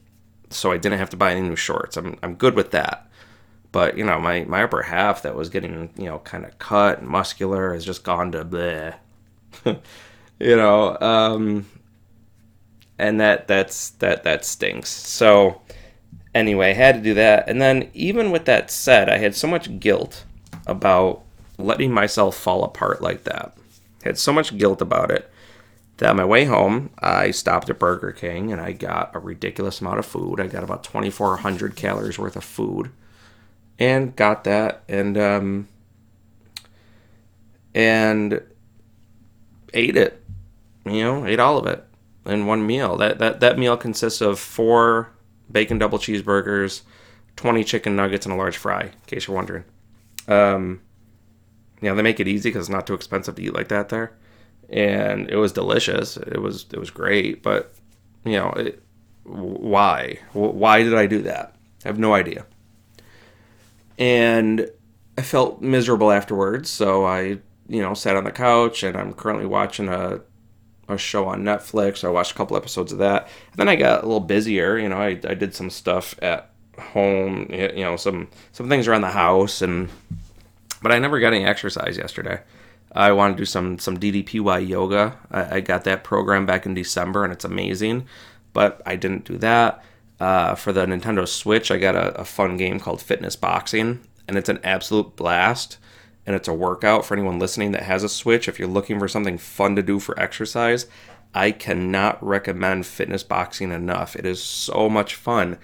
So 0.50 0.72
I 0.72 0.78
didn't 0.78 0.98
have 0.98 1.10
to 1.10 1.16
buy 1.16 1.32
any 1.32 1.46
new 1.46 1.56
shorts. 1.56 1.96
I'm, 1.96 2.18
I'm 2.22 2.34
good 2.34 2.54
with 2.54 2.70
that. 2.72 3.10
But, 3.70 3.98
you 3.98 4.04
know, 4.04 4.18
my, 4.18 4.44
my 4.44 4.62
upper 4.62 4.82
half 4.82 5.22
that 5.22 5.34
was 5.34 5.50
getting, 5.50 5.90
you 5.96 6.06
know, 6.06 6.18
kind 6.20 6.44
of 6.44 6.58
cut 6.58 7.00
and 7.00 7.08
muscular 7.08 7.74
has 7.74 7.84
just 7.84 8.02
gone 8.02 8.32
to 8.32 8.44
bleh. 8.44 8.94
you 10.38 10.56
know, 10.56 10.98
um, 11.00 11.66
and 12.98 13.20
that 13.20 13.46
that's 13.46 13.90
that 13.90 14.24
that 14.24 14.44
stinks. 14.44 14.90
So 14.90 15.62
anyway, 16.34 16.70
I 16.70 16.74
had 16.74 16.96
to 16.96 17.02
do 17.02 17.14
that. 17.14 17.48
And 17.48 17.60
then 17.60 17.90
even 17.94 18.30
with 18.30 18.44
that 18.46 18.70
said, 18.70 19.08
I 19.08 19.18
had 19.18 19.34
so 19.34 19.48
much 19.48 19.80
guilt 19.80 20.24
about 20.66 21.22
letting 21.58 21.92
myself 21.92 22.36
fall 22.36 22.64
apart 22.64 23.02
like 23.02 23.24
that. 23.24 23.54
I 24.04 24.08
had 24.08 24.18
so 24.18 24.32
much 24.32 24.56
guilt 24.56 24.80
about 24.80 25.10
it 25.10 25.30
that 25.98 26.10
on 26.10 26.16
my 26.16 26.24
way 26.24 26.44
home, 26.44 26.90
I 26.98 27.32
stopped 27.32 27.68
at 27.68 27.78
Burger 27.78 28.12
King 28.12 28.52
and 28.52 28.60
I 28.60 28.72
got 28.72 29.14
a 29.14 29.18
ridiculous 29.18 29.80
amount 29.80 29.98
of 29.98 30.06
food. 30.06 30.40
I 30.40 30.46
got 30.46 30.62
about 30.64 30.84
2,400 30.84 31.76
calories 31.76 32.18
worth 32.18 32.36
of 32.36 32.44
food, 32.44 32.90
and 33.78 34.14
got 34.14 34.44
that 34.44 34.82
and 34.88 35.18
um, 35.18 35.68
and 37.74 38.40
ate 39.74 39.96
it. 39.96 40.24
You 40.86 41.02
know, 41.02 41.26
ate 41.26 41.40
all 41.40 41.58
of 41.58 41.66
it 41.66 41.84
in 42.24 42.46
one 42.46 42.64
meal. 42.64 42.96
That 42.96 43.18
that 43.18 43.40
that 43.40 43.58
meal 43.58 43.76
consists 43.76 44.20
of 44.20 44.38
four 44.38 45.10
bacon 45.50 45.78
double 45.78 45.98
cheeseburgers, 45.98 46.82
20 47.36 47.64
chicken 47.64 47.96
nuggets, 47.96 48.26
and 48.26 48.34
a 48.34 48.38
large 48.38 48.56
fry. 48.56 48.82
In 48.82 48.92
case 49.06 49.26
you're 49.26 49.36
wondering. 49.36 49.64
Um, 50.26 50.80
they 51.80 52.02
make 52.02 52.20
it 52.20 52.28
easy 52.28 52.50
because 52.50 52.66
it's 52.66 52.74
not 52.74 52.86
too 52.86 52.94
expensive 52.94 53.36
to 53.36 53.42
eat 53.42 53.54
like 53.54 53.68
that 53.68 53.88
there, 53.88 54.12
and 54.68 55.28
it 55.30 55.36
was 55.36 55.52
delicious. 55.52 56.16
It 56.16 56.40
was 56.42 56.66
it 56.72 56.78
was 56.78 56.90
great, 56.90 57.42
but 57.42 57.72
you 58.24 58.32
know, 58.32 58.50
it, 58.50 58.82
why 59.24 60.18
why 60.32 60.82
did 60.82 60.94
I 60.94 61.06
do 61.06 61.22
that? 61.22 61.54
I 61.84 61.88
have 61.88 61.98
no 61.98 62.14
idea. 62.14 62.46
And 63.98 64.70
I 65.16 65.22
felt 65.22 65.60
miserable 65.60 66.10
afterwards, 66.10 66.70
so 66.70 67.04
I 67.06 67.38
you 67.68 67.82
know 67.82 67.94
sat 67.94 68.16
on 68.16 68.24
the 68.24 68.32
couch 68.32 68.82
and 68.82 68.96
I'm 68.96 69.12
currently 69.12 69.46
watching 69.46 69.88
a 69.88 70.20
a 70.88 70.98
show 70.98 71.26
on 71.26 71.42
Netflix. 71.42 72.04
I 72.04 72.08
watched 72.08 72.32
a 72.32 72.34
couple 72.34 72.56
episodes 72.56 72.92
of 72.92 72.98
that. 72.98 73.28
And 73.50 73.56
then 73.56 73.68
I 73.68 73.76
got 73.76 74.02
a 74.02 74.06
little 74.06 74.20
busier. 74.20 74.78
You 74.78 74.88
know, 74.88 74.96
I, 74.96 75.20
I 75.24 75.34
did 75.34 75.54
some 75.54 75.70
stuff 75.70 76.14
at 76.22 76.50
home. 76.78 77.46
You 77.50 77.84
know, 77.84 77.96
some 77.96 78.28
some 78.52 78.68
things 78.68 78.88
around 78.88 79.02
the 79.02 79.10
house, 79.10 79.62
and 79.62 79.88
but 80.82 80.92
I 80.92 80.98
never 80.98 81.20
got 81.20 81.32
any 81.32 81.44
exercise 81.44 81.96
yesterday. 81.96 82.40
I 82.92 83.12
want 83.12 83.36
to 83.36 83.40
do 83.40 83.44
some 83.44 83.78
some 83.78 83.98
DDPY 83.98 84.66
yoga. 84.66 85.16
I, 85.30 85.56
I, 85.56 85.60
got 85.60 85.84
that 85.84 86.04
program 86.04 86.46
back 86.46 86.64
in 86.64 86.74
December, 86.74 87.22
and 87.22 87.32
it's 87.32 87.44
amazing. 87.44 88.06
But 88.52 88.80
I 88.86 88.96
didn't 88.96 89.24
do 89.24 89.36
that. 89.38 89.84
Uh, 90.18 90.56
for 90.56 90.72
the 90.72 90.84
Nintendo 90.84 91.28
Switch, 91.28 91.70
I 91.70 91.76
got 91.76 91.94
a, 91.94 92.20
a 92.20 92.24
fun 92.24 92.56
game 92.56 92.80
called 92.80 93.00
Fitness 93.00 93.36
Boxing, 93.36 94.00
and 94.26 94.36
it's 94.36 94.48
an 94.48 94.58
absolute 94.64 95.14
blast 95.14 95.78
and 96.28 96.36
it's 96.36 96.46
a 96.46 96.52
workout 96.52 97.06
for 97.06 97.14
anyone 97.14 97.38
listening 97.38 97.72
that 97.72 97.84
has 97.84 98.04
a 98.04 98.08
Switch. 98.08 98.48
If 98.48 98.58
you're 98.58 98.68
looking 98.68 98.98
for 98.98 99.08
something 99.08 99.38
fun 99.38 99.74
to 99.76 99.82
do 99.82 99.98
for 99.98 100.20
exercise, 100.20 100.86
I 101.34 101.52
cannot 101.52 102.22
recommend 102.22 102.84
fitness 102.84 103.22
boxing 103.22 103.72
enough. 103.72 104.14
It 104.14 104.26
is 104.26 104.42
so 104.42 104.90
much 104.90 105.14
fun. 105.14 105.56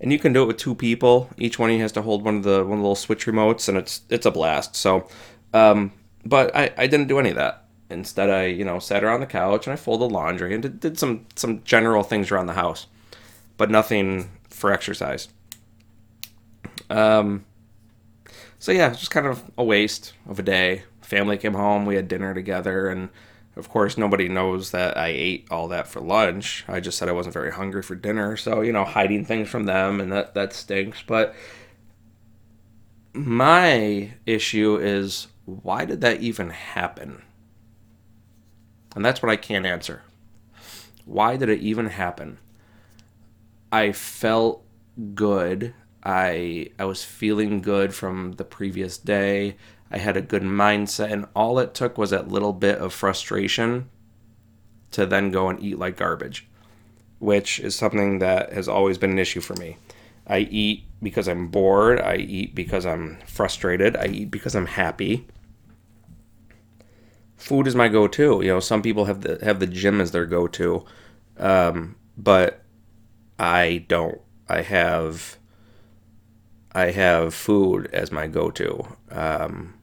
And 0.00 0.12
you 0.12 0.20
can 0.20 0.32
do 0.32 0.44
it 0.44 0.46
with 0.46 0.58
two 0.58 0.76
people. 0.76 1.28
Each 1.36 1.58
one 1.58 1.70
of 1.70 1.74
you 1.74 1.82
has 1.82 1.90
to 1.92 2.02
hold 2.02 2.24
one 2.24 2.36
of 2.36 2.44
the 2.44 2.62
one 2.62 2.74
of 2.74 2.78
the 2.78 2.82
little 2.82 2.94
switch 2.94 3.26
remotes, 3.26 3.68
and 3.68 3.76
it's 3.76 4.02
it's 4.10 4.24
a 4.24 4.30
blast. 4.30 4.76
So, 4.76 5.08
um, 5.52 5.90
but 6.24 6.54
I, 6.54 6.72
I 6.78 6.86
didn't 6.86 7.08
do 7.08 7.18
any 7.18 7.30
of 7.30 7.36
that. 7.36 7.64
Instead, 7.90 8.30
I 8.30 8.46
you 8.46 8.64
know 8.64 8.78
sat 8.78 9.02
around 9.02 9.20
the 9.20 9.26
couch 9.26 9.66
and 9.66 9.72
I 9.72 9.76
folded 9.76 10.12
laundry 10.12 10.54
and 10.54 10.62
did, 10.62 10.78
did 10.78 10.98
some 11.00 11.26
some 11.34 11.64
general 11.64 12.04
things 12.04 12.30
around 12.30 12.46
the 12.46 12.52
house, 12.52 12.86
but 13.56 13.72
nothing 13.72 14.30
for 14.48 14.72
exercise. 14.72 15.30
Um, 16.88 17.44
so 18.62 18.70
yeah, 18.70 18.90
just 18.90 19.10
kind 19.10 19.26
of 19.26 19.42
a 19.58 19.64
waste 19.64 20.12
of 20.28 20.38
a 20.38 20.42
day. 20.44 20.84
Family 21.00 21.36
came 21.36 21.54
home, 21.54 21.84
we 21.84 21.96
had 21.96 22.06
dinner 22.06 22.32
together, 22.32 22.86
and 22.88 23.08
of 23.56 23.68
course 23.68 23.98
nobody 23.98 24.28
knows 24.28 24.70
that 24.70 24.96
I 24.96 25.08
ate 25.08 25.48
all 25.50 25.66
that 25.66 25.88
for 25.88 26.00
lunch. 26.00 26.64
I 26.68 26.78
just 26.78 26.96
said 26.96 27.08
I 27.08 27.12
wasn't 27.12 27.32
very 27.32 27.50
hungry 27.50 27.82
for 27.82 27.96
dinner, 27.96 28.36
so 28.36 28.60
you 28.60 28.70
know, 28.70 28.84
hiding 28.84 29.24
things 29.24 29.48
from 29.48 29.64
them, 29.64 30.00
and 30.00 30.12
that 30.12 30.34
that 30.34 30.52
stinks. 30.52 31.02
But 31.04 31.34
my 33.12 34.14
issue 34.26 34.76
is 34.76 35.26
why 35.44 35.84
did 35.84 36.00
that 36.02 36.20
even 36.20 36.50
happen? 36.50 37.22
And 38.94 39.04
that's 39.04 39.20
what 39.20 39.32
I 39.32 39.36
can't 39.36 39.66
answer. 39.66 40.02
Why 41.04 41.36
did 41.36 41.48
it 41.48 41.58
even 41.62 41.86
happen? 41.86 42.38
I 43.72 43.90
felt 43.90 44.62
good 45.16 45.74
I 46.02 46.68
I 46.78 46.84
was 46.84 47.04
feeling 47.04 47.60
good 47.60 47.94
from 47.94 48.32
the 48.32 48.44
previous 48.44 48.98
day. 48.98 49.56
I 49.90 49.98
had 49.98 50.16
a 50.16 50.22
good 50.22 50.42
mindset 50.42 51.12
and 51.12 51.26
all 51.36 51.58
it 51.58 51.74
took 51.74 51.98
was 51.98 52.10
that 52.10 52.28
little 52.28 52.52
bit 52.52 52.78
of 52.78 52.92
frustration 52.92 53.90
to 54.92 55.06
then 55.06 55.30
go 55.30 55.48
and 55.48 55.62
eat 55.62 55.78
like 55.78 55.96
garbage, 55.96 56.48
which 57.18 57.60
is 57.60 57.74
something 57.74 58.18
that 58.20 58.52
has 58.52 58.68
always 58.68 58.98
been 58.98 59.10
an 59.10 59.18
issue 59.18 59.40
for 59.40 59.54
me. 59.54 59.76
I 60.26 60.38
eat 60.38 60.84
because 61.02 61.28
I'm 61.28 61.48
bored, 61.48 62.00
I 62.00 62.16
eat 62.16 62.54
because 62.54 62.86
I'm 62.86 63.18
frustrated, 63.26 63.96
I 63.96 64.06
eat 64.06 64.30
because 64.30 64.54
I'm 64.54 64.66
happy. 64.66 65.26
Food 67.36 67.66
is 67.66 67.74
my 67.74 67.88
go-to. 67.88 68.40
You 68.40 68.48
know, 68.48 68.60
some 68.60 68.82
people 68.82 69.06
have 69.06 69.22
the 69.22 69.44
have 69.44 69.58
the 69.58 69.66
gym 69.66 70.00
as 70.00 70.12
their 70.12 70.26
go-to, 70.26 70.84
um, 71.38 71.96
but 72.16 72.62
I 73.38 73.84
don't. 73.88 74.20
I 74.48 74.62
have 74.62 75.38
I 76.74 76.86
have 76.86 77.34
food 77.34 77.88
as 77.92 78.10
my 78.10 78.26
go-to. 78.26 78.96
Um, 79.10 79.74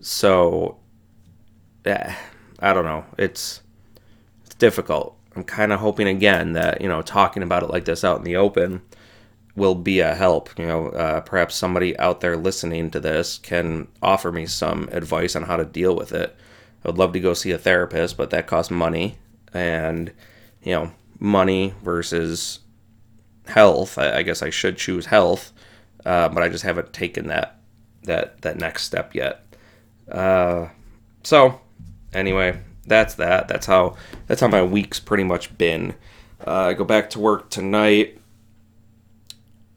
so, 0.00 0.78
I 1.86 2.72
don't 2.72 2.84
know. 2.84 3.04
It's 3.16 3.62
it's 4.44 4.54
difficult. 4.56 5.16
I'm 5.36 5.44
kind 5.44 5.72
of 5.72 5.80
hoping 5.80 6.08
again 6.08 6.52
that 6.54 6.80
you 6.80 6.88
know 6.88 7.02
talking 7.02 7.42
about 7.42 7.62
it 7.62 7.70
like 7.70 7.84
this 7.84 8.04
out 8.04 8.18
in 8.18 8.24
the 8.24 8.36
open 8.36 8.82
will 9.56 9.74
be 9.74 10.00
a 10.00 10.14
help. 10.14 10.56
You 10.58 10.66
know, 10.66 10.88
uh, 10.88 11.20
perhaps 11.20 11.54
somebody 11.54 11.98
out 11.98 12.20
there 12.20 12.36
listening 12.36 12.90
to 12.90 13.00
this 13.00 13.38
can 13.38 13.88
offer 14.02 14.32
me 14.32 14.46
some 14.46 14.88
advice 14.92 15.36
on 15.36 15.44
how 15.44 15.56
to 15.56 15.64
deal 15.64 15.94
with 15.96 16.12
it. 16.12 16.36
I 16.84 16.88
would 16.88 16.98
love 16.98 17.12
to 17.12 17.20
go 17.20 17.34
see 17.34 17.50
a 17.50 17.58
therapist, 17.58 18.16
but 18.16 18.30
that 18.30 18.46
costs 18.46 18.70
money, 18.70 19.18
and 19.52 20.12
you 20.62 20.72
know, 20.72 20.92
money 21.18 21.74
versus 21.82 22.60
health. 23.48 23.98
I, 23.98 24.18
I 24.18 24.22
guess 24.22 24.42
I 24.42 24.50
should 24.50 24.76
choose 24.76 25.06
health, 25.06 25.52
uh, 26.04 26.28
but 26.28 26.42
I 26.42 26.48
just 26.48 26.64
haven't 26.64 26.92
taken 26.92 27.28
that 27.28 27.60
that 28.04 28.42
that 28.42 28.56
next 28.58 28.84
step 28.84 29.14
yet. 29.14 29.44
Uh, 30.10 30.68
so 31.22 31.60
anyway, 32.12 32.60
that's 32.86 33.14
that. 33.14 33.48
That's 33.48 33.66
how 33.66 33.96
that's 34.26 34.40
how 34.40 34.48
my 34.48 34.62
week's 34.62 35.00
pretty 35.00 35.24
much 35.24 35.56
been. 35.58 35.94
Uh, 36.46 36.68
I 36.68 36.74
go 36.74 36.84
back 36.84 37.10
to 37.10 37.20
work 37.20 37.50
tonight. 37.50 38.20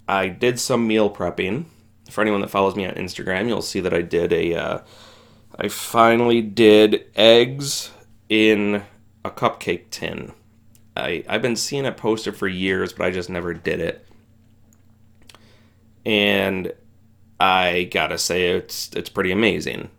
I 0.08 0.28
did 0.28 0.60
some 0.60 0.88
meal 0.88 1.10
prepping. 1.10 1.66
For 2.10 2.22
anyone 2.22 2.42
that 2.42 2.50
follows 2.50 2.75
me 2.75 2.86
on 2.86 2.96
Instagram, 2.96 3.48
you'll 3.48 3.62
see 3.62 3.80
that 3.80 3.94
I 3.94 4.01
did 4.01 4.34
a. 4.34 4.56
Uh, 4.56 4.80
I 5.58 5.68
finally 5.68 6.42
did 6.42 7.06
eggs 7.16 7.92
in 8.30 8.84
a 9.24 9.30
cupcake 9.30 9.90
tin. 9.92 10.34
I, 10.95 11.24
I've 11.27 11.41
been 11.41 11.55
seeing 11.55 11.86
it 11.86 11.98
posted 11.98 12.36
for 12.36 12.48
years, 12.48 12.93
but 12.93 13.05
I 13.05 13.12
just 13.12 13.29
never 13.29 13.53
did 13.53 13.79
it. 13.79 14.05
And 16.05 16.74
I 17.39 17.89
gotta 17.91 18.17
say 18.17 18.51
it's 18.51 18.91
it's 18.93 19.10
pretty 19.10 19.31
amazing. 19.31 19.89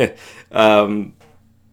um, 0.52 1.14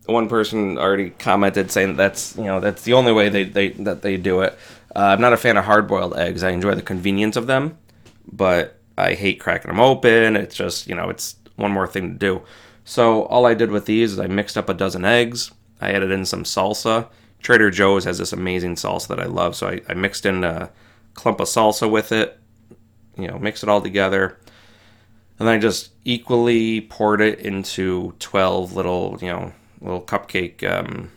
one 0.06 0.30
person 0.30 0.78
already 0.78 1.12
commented 1.12 1.72
saying 1.72 1.90
that 1.90 1.98
that's 1.98 2.36
you 2.38 2.46
know 2.46 2.60
that's 2.60 2.84
the 2.84 2.94
only 2.94 3.12
way 3.12 3.30
they, 3.30 3.44
they 3.44 3.70
that 3.70 4.02
they 4.02 4.18
do 4.18 4.42
it. 4.42 4.58
Uh, 4.96 5.00
I'm 5.00 5.22
not 5.22 5.34
a 5.34 5.38
fan 5.38 5.58
of 5.58 5.66
hard 5.66 5.88
boiled 5.88 6.16
eggs. 6.16 6.44
I 6.44 6.50
enjoy 6.50 6.76
the 6.76 6.82
convenience 6.82 7.36
of 7.36 7.48
them, 7.48 7.78
but 8.32 8.80
I 8.98 9.14
hate 9.14 9.40
cracking 9.40 9.70
them 9.70 9.80
open. 9.80 10.36
It's 10.36 10.56
just 10.56 10.88
you 10.88 10.96
know 10.96 11.10
it's 11.10 11.36
one 11.56 11.72
more 11.72 11.88
thing 11.88 12.14
to 12.14 12.18
do. 12.18 12.42
So 12.84 13.24
all 13.26 13.46
I 13.46 13.54
did 13.54 13.72
with 13.72 13.86
these 13.86 14.14
is 14.14 14.20
I 14.20 14.28
mixed 14.28 14.58
up 14.58 14.70
a 14.70 14.74
dozen 14.74 15.06
eggs. 15.06 15.52
I 15.80 15.92
added 15.92 16.12
in 16.12 16.26
some 16.26 16.44
salsa 16.44 17.08
Trader 17.42 17.72
Joe's 17.72 18.06
has 18.06 18.18
this 18.18 18.34
amazing 18.34 18.76
salsa 18.76 19.08
that 19.10 19.20
I 19.20 19.26
love, 19.26 19.56
so 19.56 19.68
I, 19.68 19.82
I 19.90 19.94
mixed 19.94 20.26
in 20.26 20.44
a 20.44 20.72
clump 21.14 21.40
of 21.40 21.48
salsa 21.48 21.90
with 21.90 22.12
it, 22.12 22.40
you 23.18 23.28
know, 23.28 23.40
mix 23.40 23.64
it 23.64 23.70
all 23.70 23.82
together, 23.82 24.38
and 25.40 25.48
then 25.48 25.56
I 25.56 25.58
just 25.58 25.92
equally 26.06 26.82
poured 26.82 27.20
it 27.20 27.40
into 27.40 28.14
12 28.20 28.76
little, 28.76 29.18
you 29.22 29.28
know, 29.28 29.54
little 29.82 30.02
cupcake 30.02 30.64
um, 30.64 31.12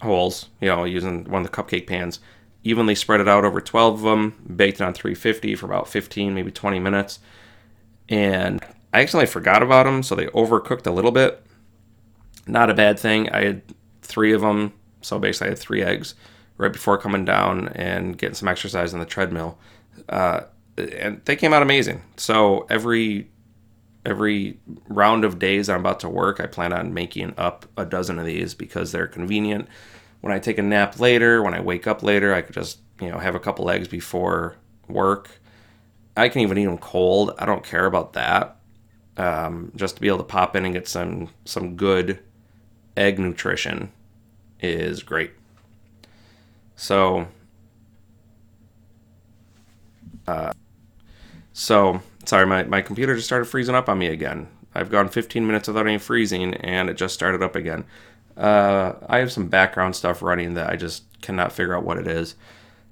holes, 0.00 0.48
you 0.60 0.68
know, 0.68 0.84
using 0.84 1.24
one 1.24 1.44
of 1.44 1.50
the 1.50 1.54
cupcake 1.54 1.86
pans. 1.86 2.20
Evenly 2.62 2.94
spread 2.94 3.20
it 3.20 3.28
out 3.28 3.44
over 3.44 3.60
12 3.60 3.94
of 3.94 4.10
them, 4.10 4.54
baked 4.56 4.80
it 4.80 4.84
on 4.84 4.94
350 4.94 5.54
for 5.54 5.66
about 5.66 5.86
15, 5.86 6.32
maybe 6.34 6.50
20 6.50 6.78
minutes. 6.78 7.18
And 8.08 8.64
I 8.94 9.02
accidentally 9.02 9.26
forgot 9.26 9.62
about 9.62 9.84
them, 9.84 10.02
so 10.02 10.14
they 10.14 10.26
overcooked 10.28 10.86
a 10.86 10.90
little 10.90 11.10
bit. 11.10 11.44
Not 12.46 12.70
a 12.70 12.74
bad 12.74 12.98
thing. 12.98 13.28
I 13.30 13.44
had 13.44 13.62
three 14.00 14.32
of 14.32 14.40
them, 14.40 14.72
so 15.04 15.18
basically 15.18 15.48
I 15.48 15.50
had 15.50 15.58
three 15.58 15.82
eggs 15.82 16.14
right 16.56 16.72
before 16.72 16.98
coming 16.98 17.24
down 17.24 17.68
and 17.68 18.16
getting 18.16 18.34
some 18.34 18.48
exercise 18.48 18.94
on 18.94 19.00
the 19.00 19.06
treadmill. 19.06 19.58
Uh, 20.08 20.42
and 20.76 21.20
they 21.24 21.36
came 21.36 21.52
out 21.52 21.62
amazing. 21.62 22.02
So 22.16 22.66
every 22.70 23.30
every 24.06 24.58
round 24.88 25.24
of 25.24 25.38
days 25.38 25.68
I'm 25.68 25.80
about 25.80 26.00
to 26.00 26.08
work, 26.08 26.40
I 26.40 26.46
plan 26.46 26.72
on 26.72 26.92
making 26.92 27.34
up 27.38 27.66
a 27.76 27.86
dozen 27.86 28.18
of 28.18 28.26
these 28.26 28.54
because 28.54 28.92
they're 28.92 29.06
convenient. 29.06 29.68
When 30.20 30.32
I 30.32 30.38
take 30.38 30.58
a 30.58 30.62
nap 30.62 31.00
later, 31.00 31.42
when 31.42 31.54
I 31.54 31.60
wake 31.60 31.86
up 31.86 32.02
later, 32.02 32.34
I 32.34 32.42
could 32.42 32.54
just, 32.54 32.80
you 33.00 33.10
know, 33.10 33.18
have 33.18 33.34
a 33.34 33.40
couple 33.40 33.70
eggs 33.70 33.88
before 33.88 34.56
work. 34.88 35.30
I 36.16 36.28
can 36.28 36.42
even 36.42 36.58
eat 36.58 36.66
them 36.66 36.78
cold. 36.78 37.32
I 37.38 37.46
don't 37.46 37.64
care 37.64 37.86
about 37.86 38.12
that. 38.12 38.56
Um, 39.16 39.72
just 39.76 39.96
to 39.96 40.00
be 40.00 40.08
able 40.08 40.18
to 40.18 40.24
pop 40.24 40.56
in 40.56 40.64
and 40.64 40.74
get 40.74 40.88
some 40.88 41.28
some 41.44 41.76
good 41.76 42.20
egg 42.96 43.18
nutrition 43.18 43.92
is 44.72 45.02
great. 45.02 45.32
So, 46.76 47.28
uh, 50.26 50.52
so 51.52 52.00
sorry, 52.24 52.46
my, 52.46 52.64
my 52.64 52.80
computer 52.80 53.14
just 53.14 53.26
started 53.26 53.46
freezing 53.46 53.74
up 53.74 53.88
on 53.88 53.98
me 53.98 54.08
again. 54.08 54.48
I've 54.74 54.90
gone 54.90 55.08
15 55.08 55.46
minutes 55.46 55.68
without 55.68 55.86
any 55.86 55.98
freezing, 55.98 56.54
and 56.54 56.90
it 56.90 56.94
just 56.94 57.14
started 57.14 57.42
up 57.42 57.54
again. 57.54 57.84
Uh, 58.36 58.94
I 59.06 59.18
have 59.18 59.30
some 59.30 59.48
background 59.48 59.94
stuff 59.94 60.20
running 60.20 60.54
that 60.54 60.68
I 60.68 60.76
just 60.76 61.04
cannot 61.22 61.52
figure 61.52 61.76
out 61.76 61.84
what 61.84 61.98
it 61.98 62.08
is. 62.08 62.34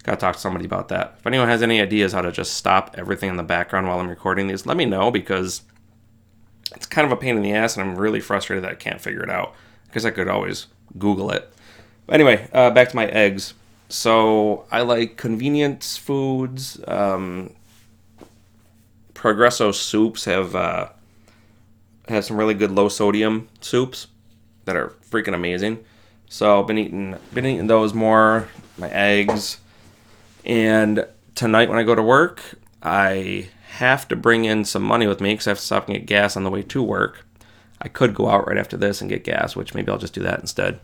Gotta 0.03 0.17
talk 0.17 0.35
to 0.35 0.41
somebody 0.41 0.65
about 0.65 0.89
that. 0.89 1.15
If 1.19 1.27
anyone 1.27 1.47
has 1.47 1.61
any 1.61 1.81
ideas 1.81 2.13
how 2.13 2.21
to 2.21 2.31
just 2.31 2.53
stop 2.53 2.95
everything 2.97 3.29
in 3.29 3.37
the 3.37 3.43
background 3.43 3.87
while 3.87 3.99
I'm 3.99 4.09
recording 4.09 4.47
these, 4.47 4.65
let 4.65 4.77
me 4.77 4.85
know 4.85 5.11
because 5.11 5.63
it's 6.75 6.85
kind 6.85 7.05
of 7.05 7.11
a 7.11 7.17
pain 7.17 7.35
in 7.35 7.43
the 7.43 7.53
ass, 7.53 7.75
and 7.75 7.87
I'm 7.87 7.95
really 7.95 8.19
frustrated 8.19 8.63
that 8.63 8.71
I 8.71 8.75
can't 8.75 9.01
figure 9.01 9.23
it 9.23 9.29
out. 9.29 9.53
Because 9.87 10.05
I 10.05 10.11
could 10.11 10.27
always 10.27 10.67
Google 10.97 11.29
it. 11.31 11.53
Anyway, 12.09 12.47
uh, 12.53 12.69
back 12.71 12.89
to 12.89 12.95
my 12.95 13.07
eggs. 13.07 13.53
So 13.89 14.65
I 14.71 14.81
like 14.81 15.17
convenience 15.17 15.97
foods. 15.97 16.79
Um, 16.87 17.53
Progresso 19.13 19.71
soups 19.71 20.25
have 20.25 20.55
uh, 20.55 20.89
have 22.09 22.25
some 22.25 22.37
really 22.37 22.53
good 22.53 22.71
low 22.71 22.89
sodium 22.89 23.47
soups 23.61 24.07
that 24.65 24.75
are 24.75 24.89
freaking 25.09 25.33
amazing. 25.33 25.83
So 26.27 26.59
I've 26.59 26.67
been 26.67 26.77
eating 26.77 27.15
been 27.33 27.45
eating 27.45 27.67
those 27.67 27.93
more. 27.93 28.49
My 28.77 28.89
eggs, 28.89 29.59
and 30.43 31.05
tonight 31.35 31.69
when 31.69 31.77
I 31.77 31.83
go 31.83 31.93
to 31.93 32.01
work, 32.01 32.55
I 32.81 33.49
have 33.77 34.07
to 34.07 34.15
bring 34.15 34.45
in 34.45 34.65
some 34.65 34.81
money 34.81 35.05
with 35.05 35.21
me 35.21 35.33
because 35.33 35.45
I 35.45 35.51
have 35.51 35.59
to 35.59 35.65
stop 35.65 35.87
and 35.87 35.95
get 35.95 36.07
gas 36.07 36.35
on 36.35 36.43
the 36.43 36.49
way 36.49 36.63
to 36.63 36.81
work. 36.81 37.25
I 37.79 37.87
could 37.87 38.15
go 38.15 38.29
out 38.29 38.47
right 38.47 38.57
after 38.57 38.75
this 38.75 38.99
and 38.99 39.09
get 39.09 39.23
gas, 39.23 39.55
which 39.55 39.75
maybe 39.75 39.91
I'll 39.91 39.97
just 39.99 40.13
do 40.15 40.23
that 40.23 40.39
instead. 40.39 40.79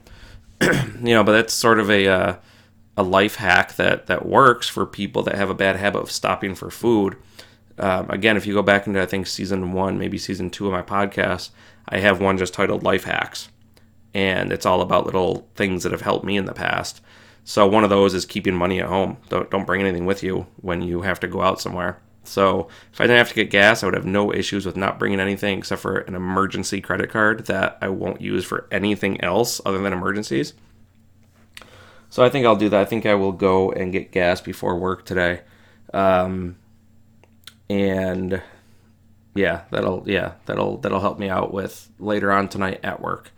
you 0.61 1.13
know, 1.13 1.23
but 1.23 1.33
that's 1.33 1.53
sort 1.53 1.79
of 1.79 1.89
a 1.89 2.07
uh, 2.07 2.35
a 2.97 3.03
life 3.03 3.35
hack 3.35 3.75
that 3.75 4.07
that 4.07 4.25
works 4.25 4.67
for 4.67 4.85
people 4.85 5.23
that 5.23 5.35
have 5.35 5.49
a 5.49 5.55
bad 5.55 5.75
habit 5.75 5.99
of 5.99 6.11
stopping 6.11 6.55
for 6.55 6.69
food 6.69 7.15
um, 7.79 8.09
again, 8.09 8.35
if 8.35 8.45
you 8.45 8.53
go 8.53 8.61
back 8.61 8.85
into 8.85 9.01
I 9.01 9.05
think 9.05 9.25
season 9.25 9.71
one, 9.71 9.97
maybe 9.97 10.17
season 10.17 10.49
two 10.49 10.67
of 10.67 10.73
my 10.73 10.81
podcast, 10.81 11.51
I 11.87 11.99
have 11.99 12.19
one 12.19 12.37
just 12.37 12.53
titled 12.53 12.83
Life 12.83 13.05
Hacks, 13.05 13.49
and 14.13 14.51
it's 14.51 14.65
all 14.65 14.81
about 14.81 15.05
little 15.05 15.47
things 15.55 15.83
that 15.83 15.93
have 15.93 16.01
helped 16.01 16.25
me 16.25 16.35
in 16.35 16.45
the 16.45 16.53
past. 16.53 17.01
So 17.45 17.65
one 17.65 17.85
of 17.85 17.89
those 17.89 18.13
is 18.13 18.25
keeping 18.25 18.53
money 18.53 18.81
at 18.81 18.89
home. 18.89 19.17
Don't 19.29 19.49
don't 19.49 19.65
bring 19.65 19.81
anything 19.81 20.05
with 20.05 20.21
you 20.23 20.47
when 20.57 20.81
you 20.81 21.01
have 21.01 21.21
to 21.21 21.27
go 21.27 21.41
out 21.41 21.61
somewhere. 21.61 21.99
So 22.23 22.67
if 22.93 23.01
I 23.01 23.05
didn't 23.05 23.17
have 23.17 23.29
to 23.29 23.35
get 23.35 23.49
gas, 23.49 23.81
I 23.81 23.87
would 23.87 23.95
have 23.95 24.05
no 24.05 24.33
issues 24.33 24.65
with 24.65 24.77
not 24.77 24.99
bringing 24.99 25.19
anything 25.19 25.57
except 25.57 25.81
for 25.81 25.97
an 25.99 26.15
emergency 26.15 26.81
credit 26.81 27.09
card 27.09 27.45
that 27.47 27.77
I 27.81 27.89
won't 27.89 28.21
use 28.21 28.45
for 28.45 28.67
anything 28.71 29.21
else 29.21 29.59
other 29.65 29.81
than 29.81 29.93
emergencies. 29.93 30.53
So 32.09 32.23
I 32.23 32.29
think 32.29 32.45
I'll 32.45 32.55
do 32.55 32.69
that. 32.69 32.79
I 32.79 32.85
think 32.85 33.05
I 33.05 33.15
will 33.15 33.31
go 33.31 33.71
and 33.71 33.91
get 33.91 34.11
gas 34.11 34.41
before 34.41 34.77
work 34.77 35.05
today. 35.05 35.41
Um, 35.93 36.57
and 37.69 38.41
yeah, 39.35 39.61
that'll 39.69 40.03
yeah 40.07 40.33
that'll 40.45 40.77
that'll 40.77 40.99
help 40.99 41.19
me 41.19 41.29
out 41.29 41.53
with 41.53 41.89
later 41.99 42.31
on 42.31 42.49
tonight 42.49 42.79
at 42.83 43.01
work. 43.01 43.31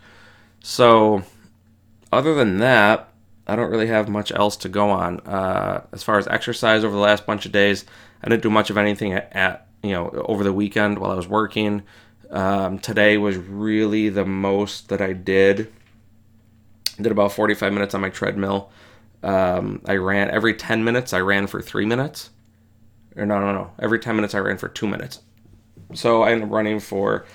So 0.62 1.24
other 2.12 2.34
than 2.34 2.58
that, 2.60 3.11
I 3.48 3.56
don't 3.56 3.72
really 3.72 3.88
have 3.88 4.08
much 4.08 4.32
else 4.32 4.56
to 4.58 4.70
go 4.70 4.90
on. 4.90 5.20
Uh, 5.22 5.84
as 5.92 6.04
far 6.04 6.18
as 6.18 6.28
exercise 6.28 6.84
over 6.84 6.94
the 6.94 7.02
last 7.02 7.26
bunch 7.26 7.46
of 7.46 7.52
days, 7.52 7.86
I 8.24 8.30
didn't 8.30 8.44
do 8.44 8.50
much 8.50 8.70
of 8.70 8.78
anything 8.78 9.14
at, 9.14 9.36
at 9.36 9.68
you 9.84 9.92
know 9.92 10.10
over 10.28 10.44
the 10.44 10.54
weekend 10.54 11.00
while 11.00 11.12
I 11.12 11.16
was 11.16 11.28
working. 11.28 11.84
Um, 12.30 12.80
today 12.80 13.18
was 13.18 13.38
really 13.38 14.10
the 14.10 14.26
most 14.26 14.90
that 14.90 15.02
I 15.02 15.14
did. 15.14 15.72
Did 16.98 17.12
about 17.12 17.32
45 17.32 17.74
minutes 17.74 17.96
on 17.96 18.02
my 18.02 18.10
treadmill. 18.10 18.70
Um, 19.24 19.82
I 19.88 19.96
ran 19.96 20.30
every 20.30 20.54
10 20.54 20.84
minutes. 20.84 21.14
I 21.14 21.20
ran 21.20 21.48
for 21.48 21.62
three 21.62 21.86
minutes 21.86 22.30
or 23.16 23.26
no, 23.26 23.40
no, 23.40 23.52
no. 23.52 23.72
Every 23.80 24.00
10 24.00 24.16
minutes 24.16 24.36
I 24.36 24.40
ran 24.40 24.58
for 24.58 24.68
two 24.68 24.88
minutes. 24.88 25.20
So 25.94 26.24
I 26.24 26.32
ended 26.32 26.48
up 26.48 26.54
running 26.54 26.80
for, 26.80 27.26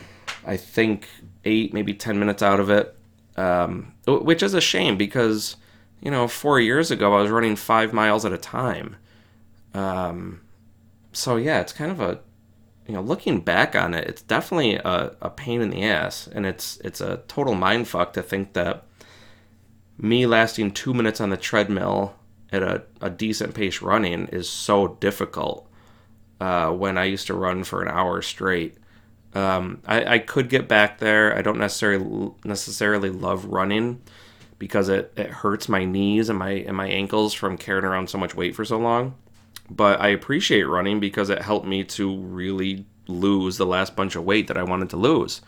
I 0.47 0.57
think, 0.57 1.09
eight, 1.45 1.75
maybe 1.75 1.93
10 1.93 2.19
minutes 2.19 2.43
out 2.43 2.61
of 2.61 2.71
it, 2.71 2.97
um, 3.37 3.93
which 4.07 4.43
is 4.43 4.55
a 4.55 4.61
shame 4.61 4.97
because, 4.97 5.57
you 6.01 6.11
know, 6.11 6.29
four 6.29 6.61
years 6.61 6.91
ago 6.91 7.15
I 7.15 7.23
was 7.23 7.31
running 7.31 7.57
five 7.57 7.93
miles 7.93 8.25
at 8.25 8.33
a 8.33 8.39
time. 8.39 8.97
Um, 9.75 10.43
so 11.13 11.37
yeah, 11.37 11.61
it's 11.61 11.73
kind 11.73 11.91
of 11.91 12.01
a, 12.01 12.21
you 12.87 12.95
know, 12.95 13.01
looking 13.01 13.41
back 13.41 13.75
on 13.75 13.95
it, 13.95 14.07
it's 14.07 14.23
definitely 14.23 14.77
a, 14.77 15.17
a 15.21 15.31
pain 15.31 15.61
in 15.61 15.71
the 15.71 15.83
ass, 15.83 16.29
and 16.29 16.47
it's 16.47 16.79
it's 16.79 17.01
a 17.01 17.23
total 17.29 17.55
mind 17.55 17.89
fuck 17.89 18.13
to 18.13 18.23
think 18.23 18.53
that 18.53 18.85
me 19.99 20.27
lasting 20.27 20.71
two 20.71 20.95
minutes 20.95 21.21
on 21.21 21.31
the 21.31 21.37
treadmill 21.37 22.15
at 22.53 22.63
a, 22.63 22.85
a 23.01 23.11
decent 23.11 23.55
pace 23.55 23.83
running 23.83 24.27
is 24.29 24.49
so 24.49 24.89
difficult 25.01 25.69
uh, 26.41 26.71
when 26.71 26.97
I 26.99 27.05
used 27.05 27.27
to 27.27 27.35
run 27.35 27.65
for 27.65 27.83
an 27.83 27.89
hour 27.89 28.23
straight. 28.23 28.77
Um, 29.35 29.83
I, 29.87 30.15
I 30.15 30.19
could 30.19 30.49
get 30.49 30.69
back 30.69 30.99
there. 30.99 31.37
I 31.37 31.43
don't 31.43 31.59
necessarily 31.59 32.31
necessarily 32.45 33.11
love 33.11 33.47
running 33.47 34.01
because 34.59 34.89
it, 34.89 35.13
it 35.17 35.29
hurts 35.29 35.69
my 35.69 35.85
knees 35.85 36.29
and 36.29 36.39
my 36.39 36.51
and 36.51 36.77
my 36.77 36.89
ankles 36.89 37.35
from 37.35 37.57
carrying 37.57 37.85
around 37.85 38.09
so 38.09 38.19
much 38.19 38.35
weight 38.35 38.55
for 38.55 38.65
so 38.65 38.79
long. 38.79 39.15
But 39.69 40.01
I 40.01 40.09
appreciate 40.09 40.65
running 40.65 41.01
because 41.01 41.29
it 41.31 41.43
helped 41.43 41.67
me 41.67 41.85
to 41.85 42.17
really 42.17 42.87
lose 43.09 43.57
the 43.57 43.67
last 43.67 43.97
bunch 43.97 44.17
of 44.17 44.25
weight 44.25 44.49
that 44.49 44.57
I 44.57 44.63
wanted 44.63 44.91
to 44.91 44.97
lose. 44.97 45.41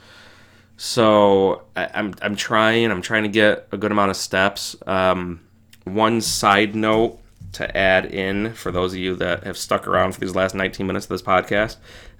So 0.76 1.62
I, 1.76 1.84
am 1.84 1.90
I'm, 1.94 2.14
I'm 2.22 2.36
trying. 2.36 2.90
I'm 2.90 3.02
trying 3.02 3.24
to 3.24 3.28
get 3.28 3.68
a 3.72 3.76
good 3.76 3.92
amount 3.92 4.10
of 4.10 4.16
steps. 4.16 4.76
Um, 4.86 5.40
one 5.84 6.20
side 6.20 6.74
note 6.74 7.20
to 7.52 7.76
add 7.76 8.06
in 8.06 8.52
for 8.52 8.70
those 8.70 8.92
of 8.92 8.98
you 8.98 9.14
that 9.16 9.44
have 9.44 9.56
stuck 9.56 9.88
around 9.88 10.12
for 10.12 10.20
these 10.20 10.34
last 10.34 10.54
19 10.54 10.86
minutes 10.86 11.06
of 11.06 11.10
this 11.10 11.22
podcast. 11.22 11.76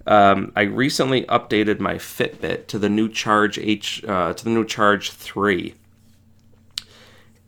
Um, 0.06 0.52
I 0.56 0.62
recently 0.62 1.24
updated 1.24 1.80
my 1.80 1.94
Fitbit 1.96 2.66
to 2.68 2.78
the 2.78 2.88
new 2.88 3.08
Charge 3.08 3.58
H 3.58 4.02
uh, 4.04 4.32
to 4.32 4.44
the 4.44 4.50
new 4.50 4.64
Charge 4.64 5.10
Three, 5.10 5.74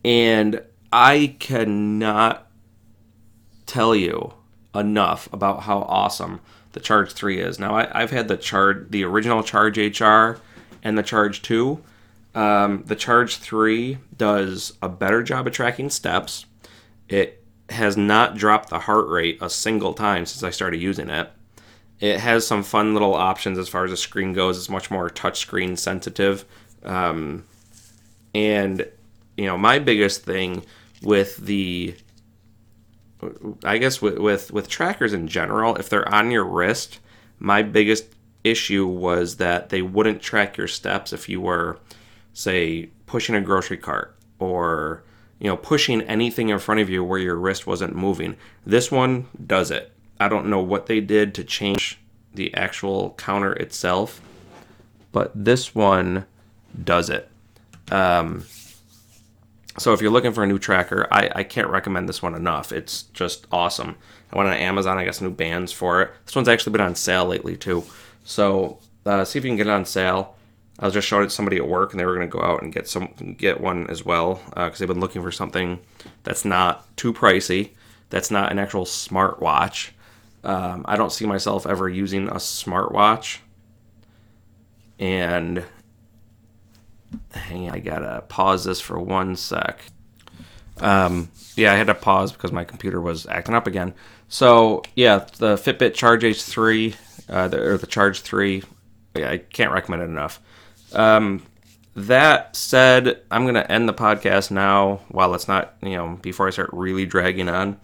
and 0.04 0.62
I 0.92 1.36
cannot 1.38 2.46
tell 3.66 3.94
you 3.94 4.34
enough 4.74 5.32
about 5.32 5.62
how 5.62 5.80
awesome 5.80 6.40
the 6.72 6.80
Charge 6.80 7.12
Three 7.12 7.40
is. 7.40 7.58
Now 7.58 7.74
I, 7.74 8.00
have 8.00 8.10
had 8.10 8.28
the 8.28 8.36
Charge, 8.36 8.90
the 8.90 9.04
original 9.04 9.42
Charge 9.42 9.78
HR, 9.78 10.40
and 10.82 10.96
the 10.96 11.02
Charge 11.02 11.42
Two. 11.42 11.82
Um, 12.34 12.84
the 12.86 12.96
Charge 12.96 13.36
3 13.36 13.98
does 14.16 14.74
a 14.82 14.88
better 14.88 15.22
job 15.22 15.46
of 15.46 15.52
tracking 15.52 15.90
steps. 15.90 16.46
It 17.08 17.42
has 17.70 17.96
not 17.96 18.36
dropped 18.36 18.70
the 18.70 18.80
heart 18.80 19.08
rate 19.08 19.38
a 19.40 19.50
single 19.50 19.94
time 19.94 20.26
since 20.26 20.42
I 20.42 20.50
started 20.50 20.80
using 20.80 21.10
it. 21.10 21.30
It 21.98 22.20
has 22.20 22.46
some 22.46 22.62
fun 22.62 22.94
little 22.94 23.14
options 23.14 23.58
as 23.58 23.68
far 23.68 23.84
as 23.84 23.90
the 23.90 23.96
screen 23.96 24.32
goes. 24.32 24.56
It's 24.56 24.70
much 24.70 24.90
more 24.90 25.10
touchscreen 25.10 25.76
sensitive. 25.76 26.44
Um, 26.82 27.44
and, 28.34 28.88
you 29.36 29.46
know, 29.46 29.56
my 29.56 29.78
biggest 29.78 30.24
thing 30.24 30.64
with 31.02 31.36
the 31.38 31.94
I 33.64 33.78
guess 33.78 34.00
with, 34.00 34.18
with 34.18 34.50
with 34.52 34.68
trackers 34.68 35.12
in 35.12 35.28
general, 35.28 35.76
if 35.76 35.88
they're 35.88 36.08
on 36.12 36.30
your 36.30 36.44
wrist, 36.44 37.00
my 37.38 37.62
biggest 37.62 38.06
issue 38.44 38.86
was 38.86 39.36
that 39.36 39.68
they 39.68 39.82
wouldn't 39.82 40.22
track 40.22 40.56
your 40.56 40.68
steps 40.68 41.12
if 41.12 41.28
you 41.28 41.40
were 41.40 41.78
say 42.32 42.88
pushing 43.06 43.34
a 43.34 43.40
grocery 43.40 43.76
cart 43.76 44.16
or 44.38 45.02
you 45.38 45.48
know 45.48 45.56
pushing 45.56 46.00
anything 46.02 46.48
in 46.48 46.58
front 46.58 46.80
of 46.80 46.88
you 46.88 47.04
where 47.04 47.18
your 47.18 47.36
wrist 47.36 47.66
wasn't 47.66 47.94
moving. 47.94 48.36
This 48.64 48.90
one 48.90 49.26
does 49.46 49.70
it. 49.70 49.92
I 50.18 50.28
don't 50.28 50.46
know 50.46 50.60
what 50.60 50.86
they 50.86 51.00
did 51.00 51.34
to 51.34 51.44
change 51.44 51.98
the 52.34 52.54
actual 52.54 53.14
counter 53.18 53.52
itself 53.54 54.20
but 55.12 55.32
this 55.34 55.74
one 55.74 56.26
does 56.84 57.10
it. 57.10 57.28
Um, 57.90 58.44
So 59.78 59.92
if 59.92 60.00
you're 60.00 60.10
looking 60.10 60.32
for 60.32 60.42
a 60.42 60.46
new 60.46 60.58
tracker, 60.58 61.06
I, 61.10 61.30
I 61.36 61.42
can't 61.44 61.68
recommend 61.68 62.08
this 62.08 62.22
one 62.22 62.34
enough. 62.34 62.72
It's 62.72 63.04
just 63.14 63.46
awesome. 63.52 63.96
I 64.32 64.36
went 64.36 64.48
on 64.48 64.56
Amazon. 64.56 64.98
I 64.98 65.04
got 65.04 65.14
some 65.14 65.28
new 65.28 65.34
bands 65.34 65.72
for 65.72 66.02
it. 66.02 66.10
This 66.26 66.34
one's 66.34 66.48
actually 66.48 66.72
been 66.72 66.80
on 66.80 66.94
sale 66.94 67.26
lately 67.26 67.56
too. 67.56 67.84
So 68.24 68.78
uh, 69.06 69.24
see 69.24 69.38
if 69.38 69.44
you 69.44 69.50
can 69.50 69.56
get 69.56 69.68
it 69.68 69.72
on 69.72 69.84
sale. 69.84 70.36
I 70.78 70.86
was 70.86 70.94
just 70.94 71.06
showing 71.06 71.24
it 71.24 71.26
to 71.26 71.34
somebody 71.34 71.58
at 71.58 71.68
work, 71.68 71.92
and 71.92 72.00
they 72.00 72.06
were 72.06 72.14
going 72.14 72.28
to 72.28 72.36
go 72.36 72.42
out 72.42 72.62
and 72.62 72.72
get 72.72 72.88
some 72.88 73.34
get 73.36 73.60
one 73.60 73.86
as 73.88 74.04
well 74.04 74.40
because 74.46 74.56
uh, 74.56 74.78
they've 74.78 74.88
been 74.88 75.00
looking 75.00 75.22
for 75.22 75.30
something 75.30 75.78
that's 76.22 76.44
not 76.44 76.96
too 76.96 77.12
pricey, 77.12 77.70
that's 78.08 78.30
not 78.30 78.50
an 78.50 78.58
actual 78.58 78.86
smartwatch. 78.86 79.90
Um, 80.42 80.86
I 80.88 80.96
don't 80.96 81.12
see 81.12 81.26
myself 81.26 81.66
ever 81.66 81.86
using 81.86 82.28
a 82.28 82.36
smartwatch, 82.36 83.40
and 84.98 85.64
hang 87.32 87.68
on, 87.68 87.74
I 87.74 87.78
gotta 87.78 88.22
pause 88.28 88.64
this 88.64 88.80
for 88.80 88.98
one 88.98 89.36
sec. 89.36 89.80
Um, 90.78 91.30
yeah, 91.56 91.72
I 91.72 91.76
had 91.76 91.88
to 91.88 91.94
pause 91.94 92.32
because 92.32 92.52
my 92.52 92.64
computer 92.64 93.00
was 93.00 93.26
acting 93.26 93.54
up 93.54 93.66
again. 93.66 93.94
So 94.28 94.82
yeah, 94.94 95.26
the 95.38 95.56
Fitbit 95.56 95.94
Charge 95.94 96.22
H3 96.22 96.96
uh, 97.30 97.48
the, 97.48 97.62
or 97.62 97.78
the 97.78 97.86
Charge 97.86 98.20
3. 98.20 98.62
Yeah, 99.14 99.30
I 99.30 99.38
can't 99.38 99.72
recommend 99.72 100.02
it 100.02 100.06
enough. 100.06 100.40
Um, 100.92 101.42
that 101.96 102.54
said, 102.56 103.22
I'm 103.30 103.44
to 103.54 103.70
end 103.70 103.88
the 103.88 103.94
podcast 103.94 104.50
now 104.50 105.00
while 105.08 105.34
it's 105.34 105.48
not, 105.48 105.74
you 105.82 105.96
know, 105.96 106.18
before 106.22 106.46
I 106.46 106.50
start 106.50 106.70
really 106.72 107.06
dragging 107.06 107.48
on. 107.48 107.80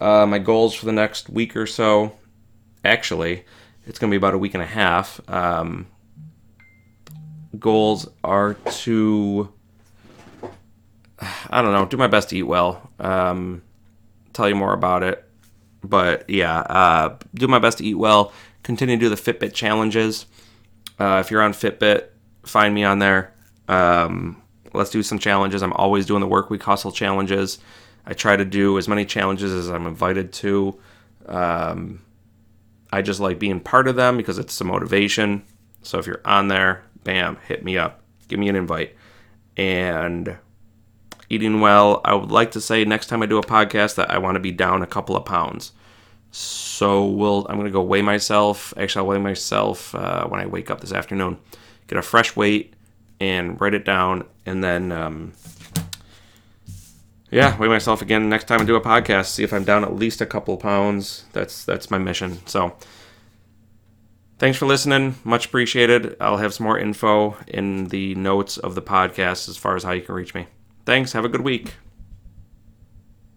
Uh, 0.00 0.26
my 0.26 0.38
goals 0.38 0.74
for 0.74 0.86
the 0.86 0.92
next 0.92 1.28
week 1.28 1.56
or 1.56 1.66
so, 1.66 2.16
actually, 2.84 3.44
it's 3.86 3.98
to 4.10 4.14
be 4.14 4.16
about 4.16 4.34
a 4.34 4.38
week 4.38 4.54
and 4.54 4.62
a 4.62 4.66
half. 4.66 5.20
Um, 5.28 5.86
goals 7.58 8.08
are 8.22 8.54
to, 8.54 9.52
I 11.50 11.62
don't 11.62 11.72
know, 11.72 11.86
do 11.86 11.96
my 11.96 12.06
best 12.06 12.30
to 12.30 12.36
eat 12.36 12.44
well. 12.44 12.90
Um, 12.98 13.62
tell 14.32 14.48
you 14.48 14.54
more 14.54 14.72
about 14.72 15.02
it. 15.02 15.24
But 15.82 16.28
yeah, 16.28 16.58
uh, 16.58 17.16
do 17.34 17.48
my 17.48 17.58
best 17.58 17.78
to 17.78 17.84
eat 17.84 17.94
well. 17.94 18.32
Continue 18.62 18.96
to 18.96 19.00
do 19.00 19.08
the 19.08 19.16
Fitbit 19.16 19.54
challenges. 19.54 20.26
Uh, 20.98 21.22
if 21.24 21.30
you're 21.30 21.42
on 21.42 21.52
Fitbit, 21.52 22.08
find 22.44 22.74
me 22.74 22.84
on 22.84 22.98
there. 22.98 23.32
Um, 23.68 24.42
let's 24.74 24.90
do 24.90 25.02
some 25.02 25.18
challenges. 25.18 25.62
I'm 25.62 25.72
always 25.72 26.06
doing 26.06 26.20
the 26.20 26.26
work 26.26 26.50
week 26.50 26.62
hustle 26.62 26.92
challenges. 26.92 27.58
I 28.04 28.12
try 28.12 28.36
to 28.36 28.44
do 28.44 28.76
as 28.78 28.88
many 28.88 29.04
challenges 29.04 29.52
as 29.52 29.70
I'm 29.70 29.86
invited 29.86 30.32
to. 30.34 30.78
Um, 31.26 32.02
I 32.92 33.02
just 33.02 33.20
like 33.20 33.38
being 33.38 33.60
part 33.60 33.88
of 33.88 33.96
them 33.96 34.16
because 34.16 34.38
it's 34.38 34.52
some 34.52 34.66
motivation. 34.66 35.42
So 35.82 35.98
if 35.98 36.06
you're 36.06 36.20
on 36.24 36.48
there, 36.48 36.84
bam, 37.04 37.36
hit 37.46 37.64
me 37.64 37.78
up, 37.78 38.02
give 38.28 38.38
me 38.38 38.48
an 38.48 38.56
invite. 38.56 38.96
And 39.56 40.36
eating 41.28 41.60
well, 41.60 42.00
I 42.04 42.14
would 42.14 42.30
like 42.30 42.52
to 42.52 42.60
say 42.60 42.84
next 42.84 43.06
time 43.06 43.22
I 43.22 43.26
do 43.26 43.38
a 43.38 43.42
podcast 43.42 43.94
that 43.96 44.10
I 44.10 44.18
want 44.18 44.36
to 44.36 44.40
be 44.40 44.50
down 44.52 44.82
a 44.82 44.86
couple 44.86 45.16
of 45.16 45.24
pounds. 45.24 45.72
So 46.32 47.06
we'll. 47.06 47.46
I'm 47.48 47.56
gonna 47.56 47.70
go 47.70 47.82
weigh 47.82 48.02
myself. 48.02 48.72
Actually, 48.76 49.00
I'll 49.00 49.08
weigh 49.08 49.18
myself 49.18 49.94
uh, 49.94 50.26
when 50.28 50.40
I 50.40 50.46
wake 50.46 50.70
up 50.70 50.80
this 50.80 50.92
afternoon. 50.92 51.38
Get 51.88 51.98
a 51.98 52.02
fresh 52.02 52.36
weight 52.36 52.74
and 53.18 53.60
write 53.60 53.74
it 53.74 53.84
down, 53.84 54.24
and 54.46 54.62
then 54.62 54.92
um, 54.92 55.32
yeah, 57.30 57.56
weigh 57.58 57.68
myself 57.68 58.00
again 58.00 58.28
next 58.28 58.44
time 58.44 58.60
I 58.60 58.64
do 58.64 58.76
a 58.76 58.80
podcast. 58.80 59.26
See 59.26 59.42
if 59.42 59.52
I'm 59.52 59.64
down 59.64 59.82
at 59.84 59.94
least 59.94 60.20
a 60.20 60.26
couple 60.26 60.56
pounds. 60.56 61.24
That's 61.32 61.64
that's 61.64 61.90
my 61.90 61.98
mission. 61.98 62.44
So 62.46 62.76
thanks 64.40 64.58
for 64.58 64.66
listening. 64.66 65.14
Much 65.22 65.46
appreciated. 65.46 66.16
I'll 66.20 66.38
have 66.38 66.52
some 66.52 66.64
more 66.64 66.78
info 66.78 67.36
in 67.46 67.86
the 67.86 68.16
notes 68.16 68.56
of 68.56 68.74
the 68.74 68.82
podcast 68.82 69.48
as 69.48 69.56
far 69.56 69.76
as 69.76 69.84
how 69.84 69.92
you 69.92 70.02
can 70.02 70.16
reach 70.16 70.34
me. 70.34 70.48
Thanks. 70.84 71.12
Have 71.12 71.24
a 71.24 71.28
good 71.28 71.42
week. 71.42 71.74